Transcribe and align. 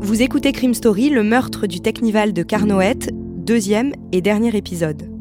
Vous 0.00 0.22
écoutez 0.22 0.52
Crime 0.52 0.74
Story, 0.74 1.10
le 1.10 1.24
meurtre 1.24 1.66
du 1.66 1.80
Technival 1.80 2.32
de 2.32 2.44
Carnoët, 2.44 3.10
deuxième 3.12 3.92
et 4.12 4.20
dernier 4.20 4.56
épisode. 4.56 5.17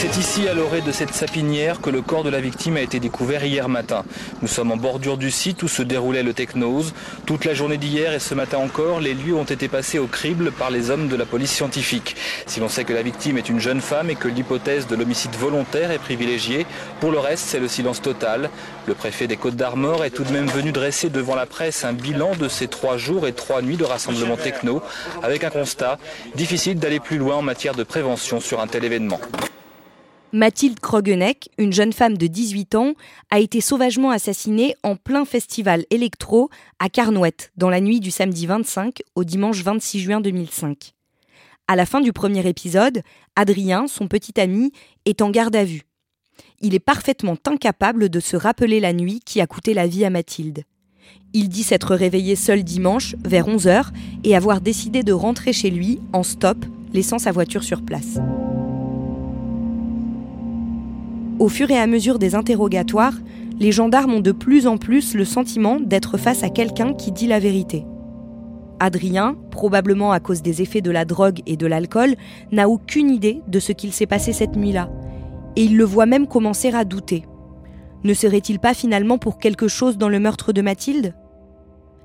C'est 0.00 0.16
ici, 0.16 0.48
à 0.48 0.54
l'orée 0.54 0.80
de 0.80 0.92
cette 0.92 1.12
sapinière, 1.12 1.82
que 1.82 1.90
le 1.90 2.00
corps 2.00 2.24
de 2.24 2.30
la 2.30 2.40
victime 2.40 2.78
a 2.78 2.80
été 2.80 3.00
découvert 3.00 3.44
hier 3.44 3.68
matin. 3.68 4.02
Nous 4.40 4.48
sommes 4.48 4.72
en 4.72 4.78
bordure 4.78 5.18
du 5.18 5.30
site 5.30 5.62
où 5.62 5.68
se 5.68 5.82
déroulait 5.82 6.22
le 6.22 6.32
technose. 6.32 6.94
Toute 7.26 7.44
la 7.44 7.52
journée 7.52 7.76
d'hier 7.76 8.14
et 8.14 8.18
ce 8.18 8.34
matin 8.34 8.56
encore, 8.56 9.00
les 9.00 9.12
lieux 9.12 9.34
ont 9.34 9.44
été 9.44 9.68
passés 9.68 9.98
au 9.98 10.06
crible 10.06 10.52
par 10.52 10.70
les 10.70 10.88
hommes 10.88 11.08
de 11.08 11.16
la 11.16 11.26
police 11.26 11.52
scientifique. 11.52 12.16
Si 12.46 12.60
l'on 12.60 12.70
sait 12.70 12.84
que 12.84 12.94
la 12.94 13.02
victime 13.02 13.36
est 13.36 13.50
une 13.50 13.60
jeune 13.60 13.82
femme 13.82 14.08
et 14.08 14.14
que 14.14 14.26
l'hypothèse 14.26 14.86
de 14.86 14.96
l'homicide 14.96 15.34
volontaire 15.34 15.90
est 15.90 15.98
privilégiée, 15.98 16.64
pour 17.00 17.10
le 17.10 17.18
reste, 17.18 17.44
c'est 17.46 17.60
le 17.60 17.68
silence 17.68 18.00
total. 18.00 18.48
Le 18.86 18.94
préfet 18.94 19.26
des 19.26 19.36
Côtes 19.36 19.56
d'Armor 19.56 20.06
est 20.06 20.10
tout 20.12 20.24
de 20.24 20.32
même 20.32 20.48
venu 20.48 20.72
dresser 20.72 21.10
devant 21.10 21.34
la 21.34 21.44
presse 21.44 21.84
un 21.84 21.92
bilan 21.92 22.34
de 22.36 22.48
ces 22.48 22.68
trois 22.68 22.96
jours 22.96 23.26
et 23.26 23.34
trois 23.34 23.60
nuits 23.60 23.76
de 23.76 23.84
rassemblement 23.84 24.38
techno, 24.38 24.80
avec 25.22 25.44
un 25.44 25.50
constat 25.50 25.98
difficile 26.36 26.78
d'aller 26.78 27.00
plus 27.00 27.18
loin 27.18 27.36
en 27.36 27.42
matière 27.42 27.74
de 27.74 27.82
prévention 27.82 28.40
sur 28.40 28.62
un 28.62 28.66
tel 28.66 28.82
événement. 28.82 29.20
Mathilde 30.32 30.78
Krogeneck, 30.78 31.50
une 31.58 31.72
jeune 31.72 31.92
femme 31.92 32.16
de 32.16 32.28
18 32.28 32.76
ans, 32.76 32.94
a 33.30 33.40
été 33.40 33.60
sauvagement 33.60 34.10
assassinée 34.10 34.76
en 34.84 34.94
plein 34.94 35.24
festival 35.24 35.84
électro 35.90 36.50
à 36.78 36.88
Carnouët, 36.88 37.50
dans 37.56 37.68
la 37.68 37.80
nuit 37.80 37.98
du 37.98 38.12
samedi 38.12 38.46
25 38.46 39.02
au 39.16 39.24
dimanche 39.24 39.62
26 39.64 40.00
juin 40.00 40.20
2005. 40.20 40.92
À 41.66 41.74
la 41.74 41.84
fin 41.84 42.00
du 42.00 42.12
premier 42.12 42.46
épisode, 42.48 43.02
Adrien, 43.34 43.88
son 43.88 44.06
petit 44.06 44.40
ami, 44.40 44.70
est 45.04 45.20
en 45.20 45.30
garde 45.30 45.56
à 45.56 45.64
vue. 45.64 45.82
Il 46.60 46.74
est 46.74 46.80
parfaitement 46.80 47.36
incapable 47.46 48.08
de 48.08 48.20
se 48.20 48.36
rappeler 48.36 48.78
la 48.78 48.92
nuit 48.92 49.20
qui 49.24 49.40
a 49.40 49.48
coûté 49.48 49.74
la 49.74 49.88
vie 49.88 50.04
à 50.04 50.10
Mathilde. 50.10 50.62
Il 51.32 51.48
dit 51.48 51.64
s'être 51.64 51.96
réveillé 51.96 52.36
seul 52.36 52.62
dimanche, 52.62 53.16
vers 53.24 53.48
11h, 53.48 53.86
et 54.22 54.36
avoir 54.36 54.60
décidé 54.60 55.02
de 55.02 55.12
rentrer 55.12 55.52
chez 55.52 55.70
lui 55.70 55.98
en 56.12 56.22
stop, 56.22 56.64
laissant 56.92 57.18
sa 57.18 57.32
voiture 57.32 57.64
sur 57.64 57.82
place. 57.82 58.18
Au 61.40 61.48
fur 61.48 61.70
et 61.70 61.78
à 61.78 61.86
mesure 61.86 62.18
des 62.18 62.34
interrogatoires, 62.34 63.14
les 63.58 63.72
gendarmes 63.72 64.12
ont 64.12 64.20
de 64.20 64.30
plus 64.30 64.66
en 64.66 64.76
plus 64.76 65.14
le 65.14 65.24
sentiment 65.24 65.80
d'être 65.80 66.18
face 66.18 66.44
à 66.44 66.50
quelqu'un 66.50 66.92
qui 66.92 67.12
dit 67.12 67.26
la 67.26 67.38
vérité. 67.38 67.86
Adrien, 68.78 69.36
probablement 69.50 70.12
à 70.12 70.20
cause 70.20 70.42
des 70.42 70.60
effets 70.60 70.82
de 70.82 70.90
la 70.90 71.06
drogue 71.06 71.40
et 71.46 71.56
de 71.56 71.66
l'alcool, 71.66 72.14
n'a 72.52 72.68
aucune 72.68 73.08
idée 73.08 73.40
de 73.48 73.58
ce 73.58 73.72
qu'il 73.72 73.94
s'est 73.94 74.04
passé 74.04 74.34
cette 74.34 74.54
nuit-là. 74.54 74.90
Et 75.56 75.64
il 75.64 75.78
le 75.78 75.84
voit 75.84 76.04
même 76.04 76.26
commencer 76.26 76.74
à 76.74 76.84
douter. 76.84 77.24
Ne 78.04 78.12
serait-il 78.12 78.58
pas 78.58 78.74
finalement 78.74 79.16
pour 79.16 79.38
quelque 79.38 79.66
chose 79.66 79.96
dans 79.96 80.10
le 80.10 80.20
meurtre 80.20 80.52
de 80.52 80.60
Mathilde? 80.60 81.14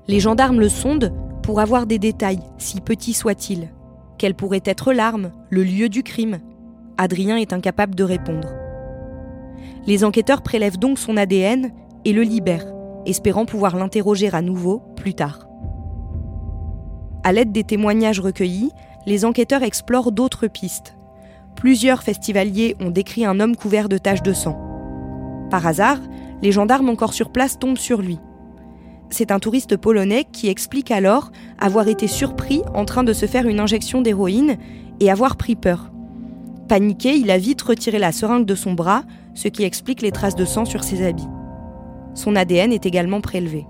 Les 0.08 0.20
gendarmes 0.20 0.60
le 0.60 0.70
sondent 0.70 1.12
pour 1.42 1.60
avoir 1.60 1.84
des 1.84 1.98
détails, 1.98 2.40
si 2.56 2.80
petits 2.80 3.12
soient-ils. 3.12 3.68
Quelle 4.16 4.34
pourrait 4.34 4.62
être 4.64 4.94
l'arme, 4.94 5.30
le 5.50 5.62
lieu 5.62 5.90
du 5.90 6.02
crime? 6.02 6.38
Adrien 6.96 7.36
est 7.36 7.52
incapable 7.52 7.94
de 7.94 8.04
répondre. 8.04 8.65
Les 9.86 10.04
enquêteurs 10.04 10.42
prélèvent 10.42 10.78
donc 10.78 10.98
son 10.98 11.16
ADN 11.16 11.70
et 12.04 12.12
le 12.12 12.22
libèrent, 12.22 12.66
espérant 13.06 13.46
pouvoir 13.46 13.76
l'interroger 13.76 14.28
à 14.32 14.42
nouveau 14.42 14.82
plus 14.96 15.14
tard. 15.14 15.46
À 17.22 17.32
l'aide 17.32 17.52
des 17.52 17.64
témoignages 17.64 18.20
recueillis, 18.20 18.70
les 19.06 19.24
enquêteurs 19.24 19.62
explorent 19.62 20.12
d'autres 20.12 20.48
pistes. 20.48 20.96
Plusieurs 21.54 22.02
festivaliers 22.02 22.76
ont 22.80 22.90
décrit 22.90 23.24
un 23.24 23.40
homme 23.40 23.56
couvert 23.56 23.88
de 23.88 23.98
taches 23.98 24.22
de 24.22 24.32
sang. 24.32 24.58
Par 25.50 25.66
hasard, 25.66 25.98
les 26.42 26.52
gendarmes 26.52 26.88
encore 26.88 27.14
sur 27.14 27.30
place 27.30 27.58
tombent 27.58 27.78
sur 27.78 28.02
lui. 28.02 28.18
C'est 29.10 29.30
un 29.30 29.38
touriste 29.38 29.76
polonais 29.76 30.24
qui 30.30 30.48
explique 30.48 30.90
alors 30.90 31.30
avoir 31.58 31.86
été 31.86 32.08
surpris 32.08 32.62
en 32.74 32.84
train 32.84 33.04
de 33.04 33.12
se 33.12 33.26
faire 33.26 33.46
une 33.46 33.60
injection 33.60 34.02
d'héroïne 34.02 34.56
et 34.98 35.10
avoir 35.10 35.36
pris 35.36 35.54
peur. 35.54 35.92
Paniqué, 36.68 37.14
il 37.14 37.30
a 37.30 37.38
vite 37.38 37.62
retiré 37.62 37.98
la 37.98 38.10
seringue 38.10 38.44
de 38.44 38.56
son 38.56 38.74
bras, 38.74 39.04
ce 39.36 39.48
qui 39.48 39.62
explique 39.62 40.02
les 40.02 40.10
traces 40.10 40.34
de 40.34 40.44
sang 40.44 40.64
sur 40.64 40.82
ses 40.82 41.06
habits. 41.06 41.28
Son 42.14 42.34
ADN 42.34 42.72
est 42.72 42.86
également 42.86 43.20
prélevé. 43.20 43.66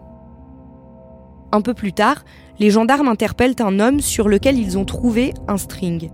Un 1.53 1.60
peu 1.60 1.75
plus 1.75 1.93
tard, 1.93 2.25
les 2.59 2.71
gendarmes 2.71 3.09
interpellent 3.09 3.56
un 3.60 3.81
homme 3.81 4.00
sur 4.00 4.28
lequel 4.28 4.59
ils 4.59 4.78
ont 4.78 4.84
trouvé 4.84 5.34
un 5.49 5.59
string. 5.59 6.10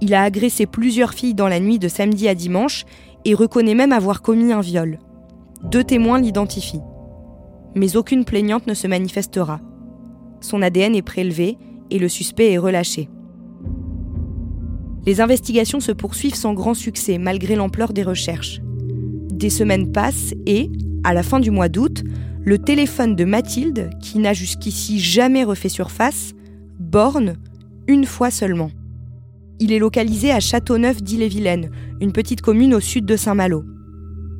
Il 0.00 0.14
a 0.14 0.22
agressé 0.22 0.66
plusieurs 0.66 1.12
filles 1.12 1.34
dans 1.34 1.48
la 1.48 1.60
nuit 1.60 1.78
de 1.78 1.88
samedi 1.88 2.28
à 2.28 2.34
dimanche 2.34 2.84
et 3.24 3.34
reconnaît 3.34 3.74
même 3.74 3.92
avoir 3.92 4.22
commis 4.22 4.52
un 4.52 4.60
viol. 4.60 4.98
Deux 5.64 5.84
témoins 5.84 6.20
l'identifient. 6.20 6.82
Mais 7.74 7.96
aucune 7.96 8.24
plaignante 8.24 8.66
ne 8.66 8.74
se 8.74 8.86
manifestera. 8.86 9.60
Son 10.40 10.62
ADN 10.62 10.94
est 10.94 11.02
prélevé 11.02 11.58
et 11.90 11.98
le 11.98 12.08
suspect 12.08 12.52
est 12.52 12.58
relâché. 12.58 13.10
Les 15.04 15.20
investigations 15.20 15.80
se 15.80 15.92
poursuivent 15.92 16.34
sans 16.34 16.54
grand 16.54 16.74
succès 16.74 17.18
malgré 17.18 17.56
l'ampleur 17.56 17.92
des 17.92 18.02
recherches. 18.02 18.60
Des 19.38 19.50
semaines 19.50 19.92
passent 19.92 20.34
et, 20.46 20.68
à 21.04 21.14
la 21.14 21.22
fin 21.22 21.38
du 21.38 21.52
mois 21.52 21.68
d'août, 21.68 22.02
le 22.44 22.58
téléphone 22.58 23.14
de 23.14 23.24
Mathilde, 23.24 23.90
qui 24.00 24.18
n'a 24.18 24.32
jusqu'ici 24.32 24.98
jamais 24.98 25.44
refait 25.44 25.68
surface, 25.68 26.34
borne 26.80 27.36
une 27.86 28.04
fois 28.04 28.32
seulement. 28.32 28.72
Il 29.60 29.72
est 29.72 29.78
localisé 29.78 30.32
à 30.32 30.40
Châteauneuf 30.40 31.02
d'Ille-et-Vilaine, 31.02 31.70
une 32.00 32.10
petite 32.10 32.40
commune 32.40 32.74
au 32.74 32.80
sud 32.80 33.06
de 33.06 33.14
Saint-Malo. 33.16 33.64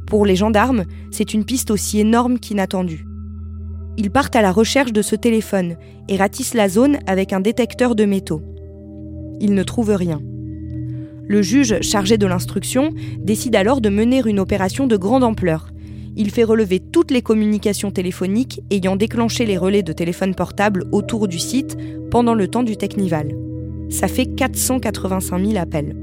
Pour 0.09 0.27
les 0.27 0.35
gendarmes, 0.35 0.85
c'est 1.13 1.33
une 1.33 1.45
piste 1.45 1.71
aussi 1.71 2.01
énorme 2.01 2.41
qu'inattendue. 2.41 3.05
Ils 3.99 4.11
partent 4.11 4.37
à 4.37 4.43
la 4.43 4.51
recherche 4.51 4.93
de 4.93 5.03
ce 5.03 5.15
téléphone 5.15 5.77
et 6.09 6.17
ratissent 6.17 6.55
la 6.55 6.69
zone 6.69 6.99
avec 7.07 7.33
un 7.33 7.41
détecteur 7.41 7.95
de 7.95 8.05
métaux. 8.05 8.43
Ils 9.41 9.55
ne 9.55 9.63
trouvent 9.63 9.95
rien. 9.95 10.21
Le 11.29 11.43
juge 11.43 11.83
chargé 11.83 12.17
de 12.17 12.27
l'instruction 12.27 12.95
décide 13.19 13.55
alors 13.55 13.83
de 13.83 13.91
mener 13.91 14.23
une 14.25 14.41
opération 14.41 14.87
de 14.87 14.97
grande 14.97 15.23
ampleur. 15.23 15.69
Il 16.17 16.31
fait 16.31 16.43
relever 16.43 16.81
toutes 16.81 17.11
les 17.11 17.21
communications 17.21 17.91
téléphoniques 17.91 18.63
ayant 18.71 18.97
déclenché 18.97 19.45
les 19.45 19.59
relais 19.59 19.83
de 19.83 19.93
téléphone 19.93 20.35
portable 20.35 20.87
autour 20.91 21.29
du 21.29 21.39
site 21.39 21.77
pendant 22.11 22.35
le 22.35 22.49
temps 22.49 22.63
du 22.63 22.79
Technival. 22.79 23.37
Ça 23.91 24.09
fait 24.09 24.25
485 24.25 25.47
000 25.47 25.59
appels. 25.59 25.95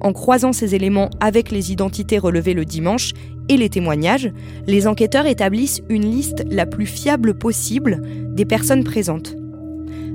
En 0.00 0.12
croisant 0.12 0.52
ces 0.52 0.74
éléments 0.74 1.10
avec 1.20 1.52
les 1.52 1.70
identités 1.70 2.18
relevées 2.18 2.54
le 2.54 2.64
dimanche 2.64 3.12
et 3.48 3.56
les 3.56 3.68
témoignages, 3.68 4.32
les 4.66 4.88
enquêteurs 4.88 5.26
établissent 5.26 5.82
une 5.88 6.04
liste 6.04 6.44
la 6.50 6.66
plus 6.66 6.86
fiable 6.86 7.38
possible 7.38 8.02
des 8.34 8.44
personnes 8.44 8.84
présentes. 8.84 9.37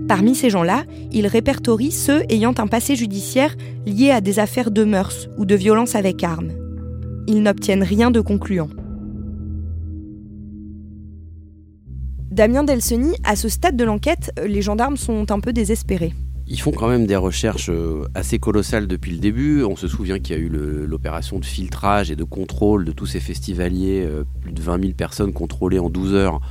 Parmi 0.07 0.35
ces 0.35 0.49
gens-là, 0.49 0.83
ils 1.11 1.27
répertorient 1.27 1.91
ceux 1.91 2.23
ayant 2.29 2.53
un 2.57 2.67
passé 2.67 2.95
judiciaire 2.95 3.55
lié 3.85 4.11
à 4.11 4.21
des 4.21 4.39
affaires 4.39 4.71
de 4.71 4.83
mœurs 4.83 5.29
ou 5.37 5.45
de 5.45 5.55
violence 5.55 5.95
avec 5.95 6.23
armes. 6.23 6.51
Ils 7.27 7.41
n'obtiennent 7.41 7.83
rien 7.83 8.11
de 8.11 8.19
concluant. 8.19 8.69
Damien 12.31 12.63
Delseny, 12.63 13.13
à 13.23 13.35
ce 13.35 13.47
stade 13.47 13.77
de 13.77 13.83
l'enquête, 13.83 14.31
les 14.43 14.61
gendarmes 14.61 14.97
sont 14.97 15.31
un 15.31 15.39
peu 15.39 15.53
désespérés. 15.53 16.13
Ils 16.45 16.59
font 16.59 16.71
quand 16.71 16.89
même 16.89 17.05
des 17.05 17.15
recherches 17.15 17.69
euh, 17.69 18.05
assez 18.15 18.37
colossales 18.37 18.87
depuis 18.87 19.11
le 19.11 19.19
début. 19.19 19.63
On 19.63 19.77
se 19.77 19.87
souvient 19.87 20.19
qu'il 20.19 20.35
y 20.35 20.39
a 20.39 20.41
eu 20.41 20.49
l'opération 20.49 21.39
de 21.39 21.45
filtrage 21.45 22.11
et 22.11 22.17
de 22.17 22.25
contrôle 22.25 22.83
de 22.83 22.91
tous 22.91 23.05
ces 23.05 23.21
festivaliers, 23.21 24.03
euh, 24.05 24.25
plus 24.41 24.51
de 24.51 24.61
20 24.61 24.81
000 24.81 24.93
personnes 24.93 25.31
contrôlées 25.31 25.79
en 25.79 25.89
12 25.89 26.13
heures 26.13 26.41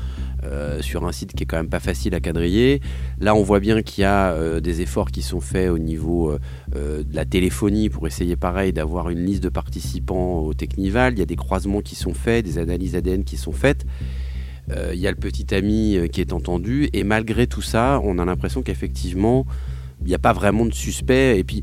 euh, 0.45 0.81
sur 0.81 1.07
un 1.07 1.13
site 1.13 1.35
qui 1.35 1.43
est 1.43 1.47
quand 1.47 1.59
même 1.59 1.69
pas 1.69 1.79
facile 1.79 2.15
à 2.15 2.21
quadriller. 2.21 2.81
Là, 3.21 3.35
on 3.35 3.43
voit 3.43 3.61
bien 3.61 3.83
qu'il 3.83 4.03
y 4.03 4.05
a 4.07 4.61
des 4.61 4.81
efforts 4.81 5.11
qui 5.11 5.21
sont 5.21 5.41
faits 5.41 5.71
au 5.71 5.79
niveau 5.79 6.37
de 6.75 7.05
la 7.13 7.25
téléphonie 7.25 7.91
pour 7.91 8.07
essayer, 8.07 8.35
pareil, 8.35 8.73
d'avoir 8.73 9.11
une 9.11 9.25
liste 9.25 9.43
de 9.43 9.51
participants 9.51 10.41
au 10.41 10.55
Technival. 10.55 11.13
Il 11.13 11.19
y 11.19 11.23
a 11.23 11.27
des 11.27 11.37
croisements 11.37 11.81
qui 11.81 11.95
sont 11.95 12.15
faits, 12.15 12.45
des 12.45 12.59
analyses 12.59 12.97
ADN 12.97 13.25
qui 13.25 13.37
sont 13.37 13.53
faites. 13.53 13.85
Il 14.71 14.99
y 14.99 15.07
a 15.07 15.11
le 15.11 15.17
petit 15.17 15.55
ami 15.55 15.99
qui 16.11 16.21
est 16.21 16.33
entendu. 16.33 16.89
Et 16.93 17.05
malgré 17.05 17.47
tout 17.47 17.63
ça, 17.63 18.01
on 18.03 18.19
a 18.19 18.25
l'impression 18.25 18.63
qu'effectivement, 18.63 19.47
n'y 20.09 20.15
a 20.15 20.19
pas 20.19 20.33
vraiment 20.33 20.67
de 20.67 20.75
suspect. 20.75 21.39
Et 21.39 21.45
puis, 21.45 21.63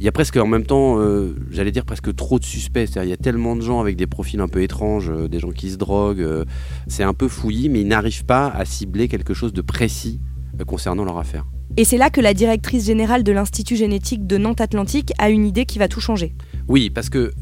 il 0.00 0.04
y 0.04 0.08
a 0.08 0.12
presque 0.12 0.36
en 0.36 0.46
même 0.46 0.64
temps, 0.64 1.00
euh, 1.00 1.34
j'allais 1.50 1.72
dire 1.72 1.84
presque 1.84 2.14
trop 2.14 2.38
de 2.38 2.44
suspects. 2.44 2.86
C'est-à-dire, 2.86 3.04
il 3.04 3.10
y 3.10 3.14
a 3.14 3.16
tellement 3.16 3.56
de 3.56 3.62
gens 3.62 3.80
avec 3.80 3.96
des 3.96 4.06
profils 4.06 4.40
un 4.40 4.48
peu 4.48 4.62
étranges, 4.62 5.10
euh, 5.10 5.28
des 5.28 5.40
gens 5.40 5.50
qui 5.50 5.70
se 5.70 5.76
droguent. 5.76 6.22
Euh, 6.22 6.44
c'est 6.86 7.02
un 7.02 7.14
peu 7.14 7.28
fouillis, 7.28 7.68
mais 7.68 7.80
ils 7.80 7.88
n'arrivent 7.88 8.24
pas 8.24 8.48
à 8.48 8.64
cibler 8.64 9.08
quelque 9.08 9.34
chose 9.34 9.52
de 9.52 9.62
précis 9.62 10.20
concernant 10.66 11.04
leur 11.04 11.18
affaire. 11.18 11.44
Et 11.78 11.84
c'est 11.84 11.96
là 11.96 12.10
que 12.10 12.20
la 12.20 12.34
directrice 12.34 12.86
générale 12.86 13.22
de 13.22 13.30
l'Institut 13.30 13.76
génétique 13.76 14.26
de 14.26 14.36
Nantes 14.36 14.60
Atlantique 14.60 15.12
a 15.18 15.30
une 15.30 15.46
idée 15.46 15.64
qui 15.64 15.78
va 15.78 15.86
tout 15.86 16.00
changer. 16.00 16.34
Oui, 16.66 16.90
parce 16.90 17.08
que 17.08 17.32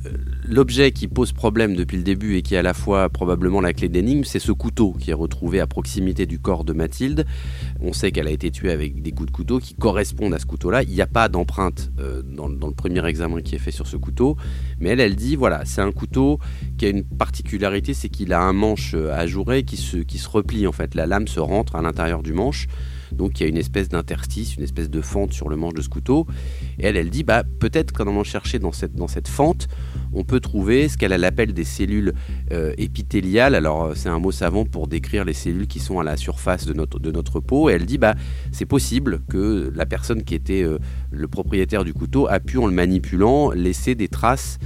l'objet 0.46 0.92
qui 0.92 1.08
pose 1.08 1.32
problème 1.32 1.74
depuis 1.74 1.96
le 1.96 2.02
début 2.02 2.36
et 2.36 2.42
qui 2.42 2.54
est 2.54 2.58
à 2.58 2.62
la 2.62 2.74
fois 2.74 3.08
probablement 3.08 3.62
la 3.62 3.72
clé 3.72 3.88
d'énigme, 3.88 4.24
c'est 4.24 4.38
ce 4.38 4.52
couteau 4.52 4.92
qui 5.00 5.10
est 5.10 5.14
retrouvé 5.14 5.58
à 5.58 5.66
proximité 5.66 6.26
du 6.26 6.38
corps 6.38 6.64
de 6.64 6.74
Mathilde. 6.74 7.24
On 7.80 7.94
sait 7.94 8.10
qu'elle 8.10 8.26
a 8.26 8.30
été 8.30 8.50
tuée 8.50 8.72
avec 8.72 9.00
des 9.00 9.10
coups 9.10 9.30
de 9.30 9.34
couteau 9.34 9.58
qui 9.58 9.74
correspondent 9.74 10.34
à 10.34 10.38
ce 10.38 10.44
couteau-là. 10.44 10.82
Il 10.82 10.90
n'y 10.90 11.00
a 11.00 11.06
pas 11.06 11.30
d'empreinte 11.30 11.90
euh, 11.98 12.20
dans, 12.20 12.48
le 12.48 12.74
premier 12.74 13.06
examen 13.06 13.40
qui 13.40 13.54
est 13.54 13.58
fait 13.58 13.70
sur 13.70 13.86
ce 13.86 13.96
couteau, 13.96 14.36
mais 14.80 14.90
elle, 14.90 15.00
elle 15.00 15.16
dit 15.16 15.36
voilà, 15.36 15.64
c'est 15.64 15.80
un 15.80 15.92
couteau 15.92 16.40
qui 16.76 16.84
a 16.84 16.90
une 16.90 17.04
particularité, 17.04 17.94
c'est 17.94 18.10
qu'il 18.10 18.34
a 18.34 18.42
un 18.42 18.52
manche 18.52 18.92
euh, 18.94 19.14
ajouré 19.14 19.62
qui 19.62 19.78
se, 19.78 19.96
qui 19.96 20.18
se 20.18 20.28
replie 20.28 20.66
en 20.66 20.72
fait. 20.72 20.94
La 20.94 21.06
lame 21.06 21.26
se 21.26 21.40
rentre 21.40 21.74
à 21.74 21.80
l'intérieur 21.80 22.22
du 22.22 22.34
manche. 22.34 22.68
Donc 23.12 23.40
il 23.40 23.44
y 23.44 23.46
a 23.46 23.48
une 23.48 23.56
espèce 23.56 23.88
d'interstice, 23.88 24.56
une 24.56 24.62
espèce 24.62 24.90
de 24.90 25.00
fente 25.00 25.32
sur 25.32 25.48
le 25.48 25.56
manche 25.56 25.74
de 25.74 25.82
ce 25.82 25.88
couteau. 25.88 26.26
Et 26.78 26.86
elle, 26.86 26.96
elle 26.96 27.10
dit, 27.10 27.22
bah, 27.22 27.44
peut-être 27.58 27.92
qu'en 27.92 28.04
allant 28.04 28.24
chercher 28.24 28.58
dans 28.58 28.72
cette, 28.72 28.94
dans 28.94 29.08
cette 29.08 29.28
fente, 29.28 29.68
on 30.12 30.24
peut 30.24 30.40
trouver 30.40 30.88
ce 30.88 30.96
qu'elle 30.96 31.12
appelle 31.24 31.52
des 31.52 31.64
cellules 31.64 32.14
euh, 32.52 32.72
épithéliales. 32.78 33.54
Alors 33.54 33.84
euh, 33.84 33.92
c'est 33.94 34.08
un 34.08 34.18
mot 34.18 34.32
savant 34.32 34.64
pour 34.64 34.88
décrire 34.88 35.24
les 35.24 35.32
cellules 35.32 35.66
qui 35.66 35.78
sont 35.78 36.00
à 36.00 36.04
la 36.04 36.16
surface 36.16 36.66
de 36.66 36.72
notre, 36.72 37.40
peau. 37.40 37.68
Et 37.68 37.74
elle 37.74 37.86
dit, 37.86 37.98
bah, 37.98 38.14
c'est 38.52 38.66
possible 38.66 39.20
que 39.28 39.70
la 39.74 39.86
personne 39.86 40.22
qui 40.22 40.34
était 40.34 40.62
euh, 40.62 40.78
le 41.10 41.28
propriétaire 41.28 41.84
du 41.84 41.92
couteau 41.92 42.26
a 42.28 42.40
pu, 42.40 42.58
en 42.58 42.66
le 42.66 42.72
manipulant, 42.72 43.50
laisser 43.50 43.94
des 43.94 44.08
traces, 44.08 44.58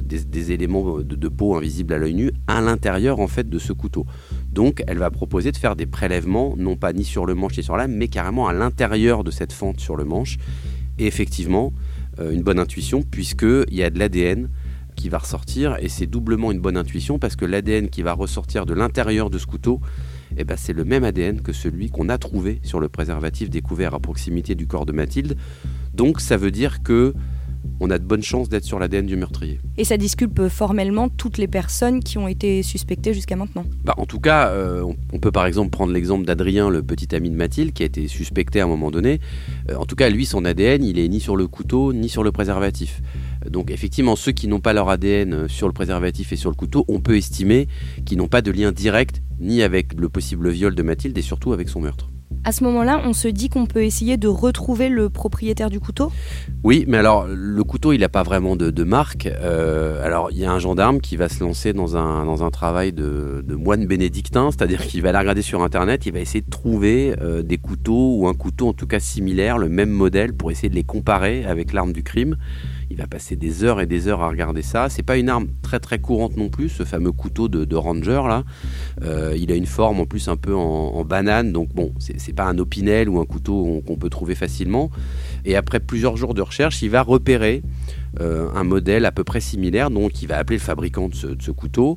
des, 0.00 0.52
éléments 0.52 0.98
de, 0.98 1.16
de, 1.16 1.28
peau 1.28 1.56
invisibles 1.56 1.92
à 1.94 1.98
l'œil 1.98 2.14
nu 2.14 2.30
à 2.46 2.60
l'intérieur 2.60 3.18
en 3.18 3.26
fait 3.26 3.48
de 3.48 3.58
ce 3.58 3.72
couteau. 3.72 4.06
Donc 4.52 4.82
elle 4.86 4.98
va 4.98 5.10
proposer 5.10 5.50
de 5.50 5.56
faire 5.56 5.76
des 5.76 5.86
prélèvements, 5.86 6.54
non 6.56 6.76
pas 6.76 6.92
ni 6.92 7.04
sur 7.04 7.26
le 7.26 7.34
manche 7.34 7.56
ni 7.56 7.62
sur 7.62 7.76
la 7.76 7.84
lame, 7.84 7.96
mais 7.96 8.08
carrément 8.08 8.48
à 8.48 8.52
l'intérieur 8.52 9.24
de 9.24 9.30
cette 9.30 9.52
fente 9.52 9.80
sur 9.80 9.96
le 9.96 10.04
manche. 10.04 10.36
Et 10.98 11.06
effectivement, 11.06 11.72
euh, 12.20 12.32
une 12.32 12.42
bonne 12.42 12.58
intuition, 12.58 13.02
puisqu'il 13.02 13.74
y 13.74 13.82
a 13.82 13.90
de 13.90 13.98
l'ADN 13.98 14.50
qui 14.94 15.08
va 15.08 15.18
ressortir, 15.18 15.76
et 15.80 15.88
c'est 15.88 16.06
doublement 16.06 16.52
une 16.52 16.60
bonne 16.60 16.76
intuition, 16.76 17.18
parce 17.18 17.34
que 17.34 17.46
l'ADN 17.46 17.88
qui 17.88 18.02
va 18.02 18.12
ressortir 18.12 18.66
de 18.66 18.74
l'intérieur 18.74 19.30
de 19.30 19.38
ce 19.38 19.46
couteau, 19.46 19.80
eh 20.36 20.44
ben, 20.44 20.56
c'est 20.56 20.74
le 20.74 20.84
même 20.84 21.04
ADN 21.04 21.40
que 21.40 21.52
celui 21.52 21.90
qu'on 21.90 22.08
a 22.08 22.18
trouvé 22.18 22.60
sur 22.62 22.80
le 22.80 22.88
préservatif 22.88 23.48
découvert 23.48 23.94
à 23.94 24.00
proximité 24.00 24.54
du 24.54 24.66
corps 24.66 24.86
de 24.86 24.92
Mathilde. 24.92 25.36
Donc 25.94 26.20
ça 26.20 26.36
veut 26.36 26.50
dire 26.50 26.82
que 26.82 27.14
on 27.82 27.90
a 27.90 27.98
de 27.98 28.04
bonnes 28.04 28.22
chances 28.22 28.48
d'être 28.48 28.64
sur 28.64 28.78
l'ADN 28.78 29.06
du 29.06 29.16
meurtrier. 29.16 29.58
Et 29.76 29.82
ça 29.82 29.96
disculpe 29.96 30.46
formellement 30.48 31.08
toutes 31.08 31.36
les 31.36 31.48
personnes 31.48 32.00
qui 32.00 32.16
ont 32.16 32.28
été 32.28 32.62
suspectées 32.62 33.12
jusqu'à 33.12 33.34
maintenant 33.34 33.64
bah, 33.84 33.94
En 33.96 34.06
tout 34.06 34.20
cas, 34.20 34.50
euh, 34.50 34.84
on, 35.12 35.18
peut 35.18 35.32
par 35.32 35.46
exemple 35.46 35.70
prendre 35.70 35.92
l'exemple 35.92 36.24
d'Adrien, 36.24 36.70
le 36.70 36.82
petit 36.84 37.12
ami 37.14 37.28
de 37.28 37.34
Mathilde, 37.34 37.72
qui 37.72 37.82
a 37.82 37.86
été 37.86 38.06
suspecté 38.06 38.60
à 38.60 38.64
un 38.64 38.68
moment 38.68 38.92
donné. 38.92 39.20
Euh, 39.68 39.74
en 39.74 39.84
tout 39.84 39.96
cas, 39.96 40.10
lui, 40.10 40.26
son 40.26 40.44
ADN, 40.44 40.84
il 40.84 41.00
est 41.00 41.08
ni 41.08 41.18
sur 41.18 41.34
le 41.34 41.48
couteau, 41.48 41.92
ni 41.92 42.08
sur 42.08 42.22
le 42.22 42.30
préservatif. 42.30 43.02
Donc 43.50 43.72
effectivement, 43.72 44.14
ceux 44.14 44.32
qui 44.32 44.46
n'ont 44.46 44.60
pas 44.60 44.72
leur 44.72 44.88
ADN 44.88 45.48
sur 45.48 45.66
le 45.66 45.72
préservatif 45.72 46.32
et 46.32 46.36
sur 46.36 46.50
le 46.50 46.56
couteau, 46.56 46.84
on 46.86 47.00
peut 47.00 47.16
estimer 47.16 47.66
qu'ils 48.04 48.18
n'ont 48.18 48.28
pas 48.28 48.42
de 48.42 48.52
lien 48.52 48.70
direct 48.70 49.22
ni 49.40 49.62
avec 49.62 49.98
le 49.98 50.08
possible 50.08 50.50
viol 50.50 50.76
de 50.76 50.82
Mathilde 50.84 51.18
et 51.18 51.22
surtout 51.22 51.52
avec 51.52 51.68
son 51.68 51.80
meurtre. 51.80 52.11
À 52.44 52.52
ce 52.52 52.64
moment-là, 52.64 53.00
on 53.04 53.12
se 53.12 53.28
dit 53.28 53.48
qu'on 53.48 53.66
peut 53.66 53.84
essayer 53.84 54.16
de 54.16 54.28
retrouver 54.28 54.88
le 54.88 55.08
propriétaire 55.10 55.70
du 55.70 55.80
couteau? 55.80 56.10
Oui, 56.64 56.84
mais 56.88 56.98
alors 56.98 57.26
le 57.28 57.64
couteau, 57.64 57.92
il 57.92 58.00
n'a 58.00 58.08
pas 58.08 58.22
vraiment 58.22 58.56
de, 58.56 58.84
marque. 58.84 59.26
Euh, 59.26 60.04
alors 60.04 60.30
il 60.30 60.38
y 60.38 60.44
a 60.44 60.52
un 60.52 60.58
gendarme 60.58 61.00
qui 61.00 61.16
va 61.16 61.28
se 61.28 61.42
lancer 61.42 61.72
dans 61.72 61.96
un, 61.96 62.50
travail 62.50 62.92
de, 62.92 63.44
moine 63.48 63.86
bénédictin, 63.86 64.50
c'est-à-dire 64.50 64.82
qu'il 64.86 65.02
va 65.02 65.10
aller 65.10 65.18
regarder 65.18 65.42
sur 65.42 65.62
Internet, 65.62 66.06
il 66.06 66.12
va 66.12 66.18
essayer 66.18 66.40
de 66.40 66.50
trouver 66.50 67.14
euh, 67.20 67.42
des 67.42 67.58
couteaux 67.58 68.16
ou 68.18 68.28
un 68.28 68.34
couteau 68.34 68.68
en 68.68 68.72
tout 68.72 68.86
cas 68.86 68.98
similaire, 68.98 69.58
le 69.58 69.68
même 69.68 69.90
modèle, 69.90 70.32
pour 70.32 70.50
essayer 70.50 70.68
de 70.68 70.74
les 70.74 70.84
comparer 70.84 71.44
avec 71.44 71.72
l'arme 71.72 71.92
du 71.92 72.02
crime. 72.02 72.36
Il 72.92 72.98
va 72.98 73.06
passer 73.06 73.36
des 73.36 73.64
heures 73.64 73.80
et 73.80 73.86
des 73.86 74.06
heures 74.06 74.20
à 74.20 74.28
regarder 74.28 74.60
ça. 74.60 74.90
C'est 74.90 75.02
pas 75.02 75.16
une 75.16 75.30
arme 75.30 75.46
très 75.62 75.80
très 75.80 75.98
courante 75.98 76.36
non 76.36 76.50
plus, 76.50 76.68
ce 76.68 76.84
fameux 76.84 77.10
couteau 77.10 77.48
de, 77.48 77.74
ranger 77.74 78.20
là. 78.28 78.44
Euh, 79.00 79.34
il 79.34 79.50
a 79.50 79.54
une 79.54 79.64
forme 79.64 79.98
en 80.00 80.04
plus 80.04 80.28
un 80.28 80.36
peu 80.36 80.54
en, 80.54 81.02
banane, 81.02 81.52
donc 81.52 81.70
bon, 81.74 81.94
c'est 81.98 82.34
pas 82.34 82.44
un 82.44 82.58
opinel 82.58 83.08
ou 83.08 83.18
un 83.18 83.24
couteau 83.24 83.82
qu'on 83.86 83.96
peut 83.96 84.10
trouver 84.10 84.34
facilement. 84.34 84.90
Et 85.46 85.56
après 85.56 85.80
plusieurs 85.80 86.18
jours 86.18 86.34
de 86.34 86.42
recherche, 86.42 86.82
il 86.82 86.90
va 86.90 87.00
repérer 87.00 87.62
euh, 88.20 88.50
un 88.54 88.62
modèle 88.62 89.06
à 89.06 89.10
peu 89.10 89.24
près 89.24 89.40
similaire, 89.40 89.90
donc 89.90 90.20
il 90.20 90.28
va 90.28 90.36
appeler 90.36 90.58
le 90.58 90.62
fabricant 90.62 91.08
de 91.08 91.14
ce, 91.14 91.50
couteau. 91.50 91.96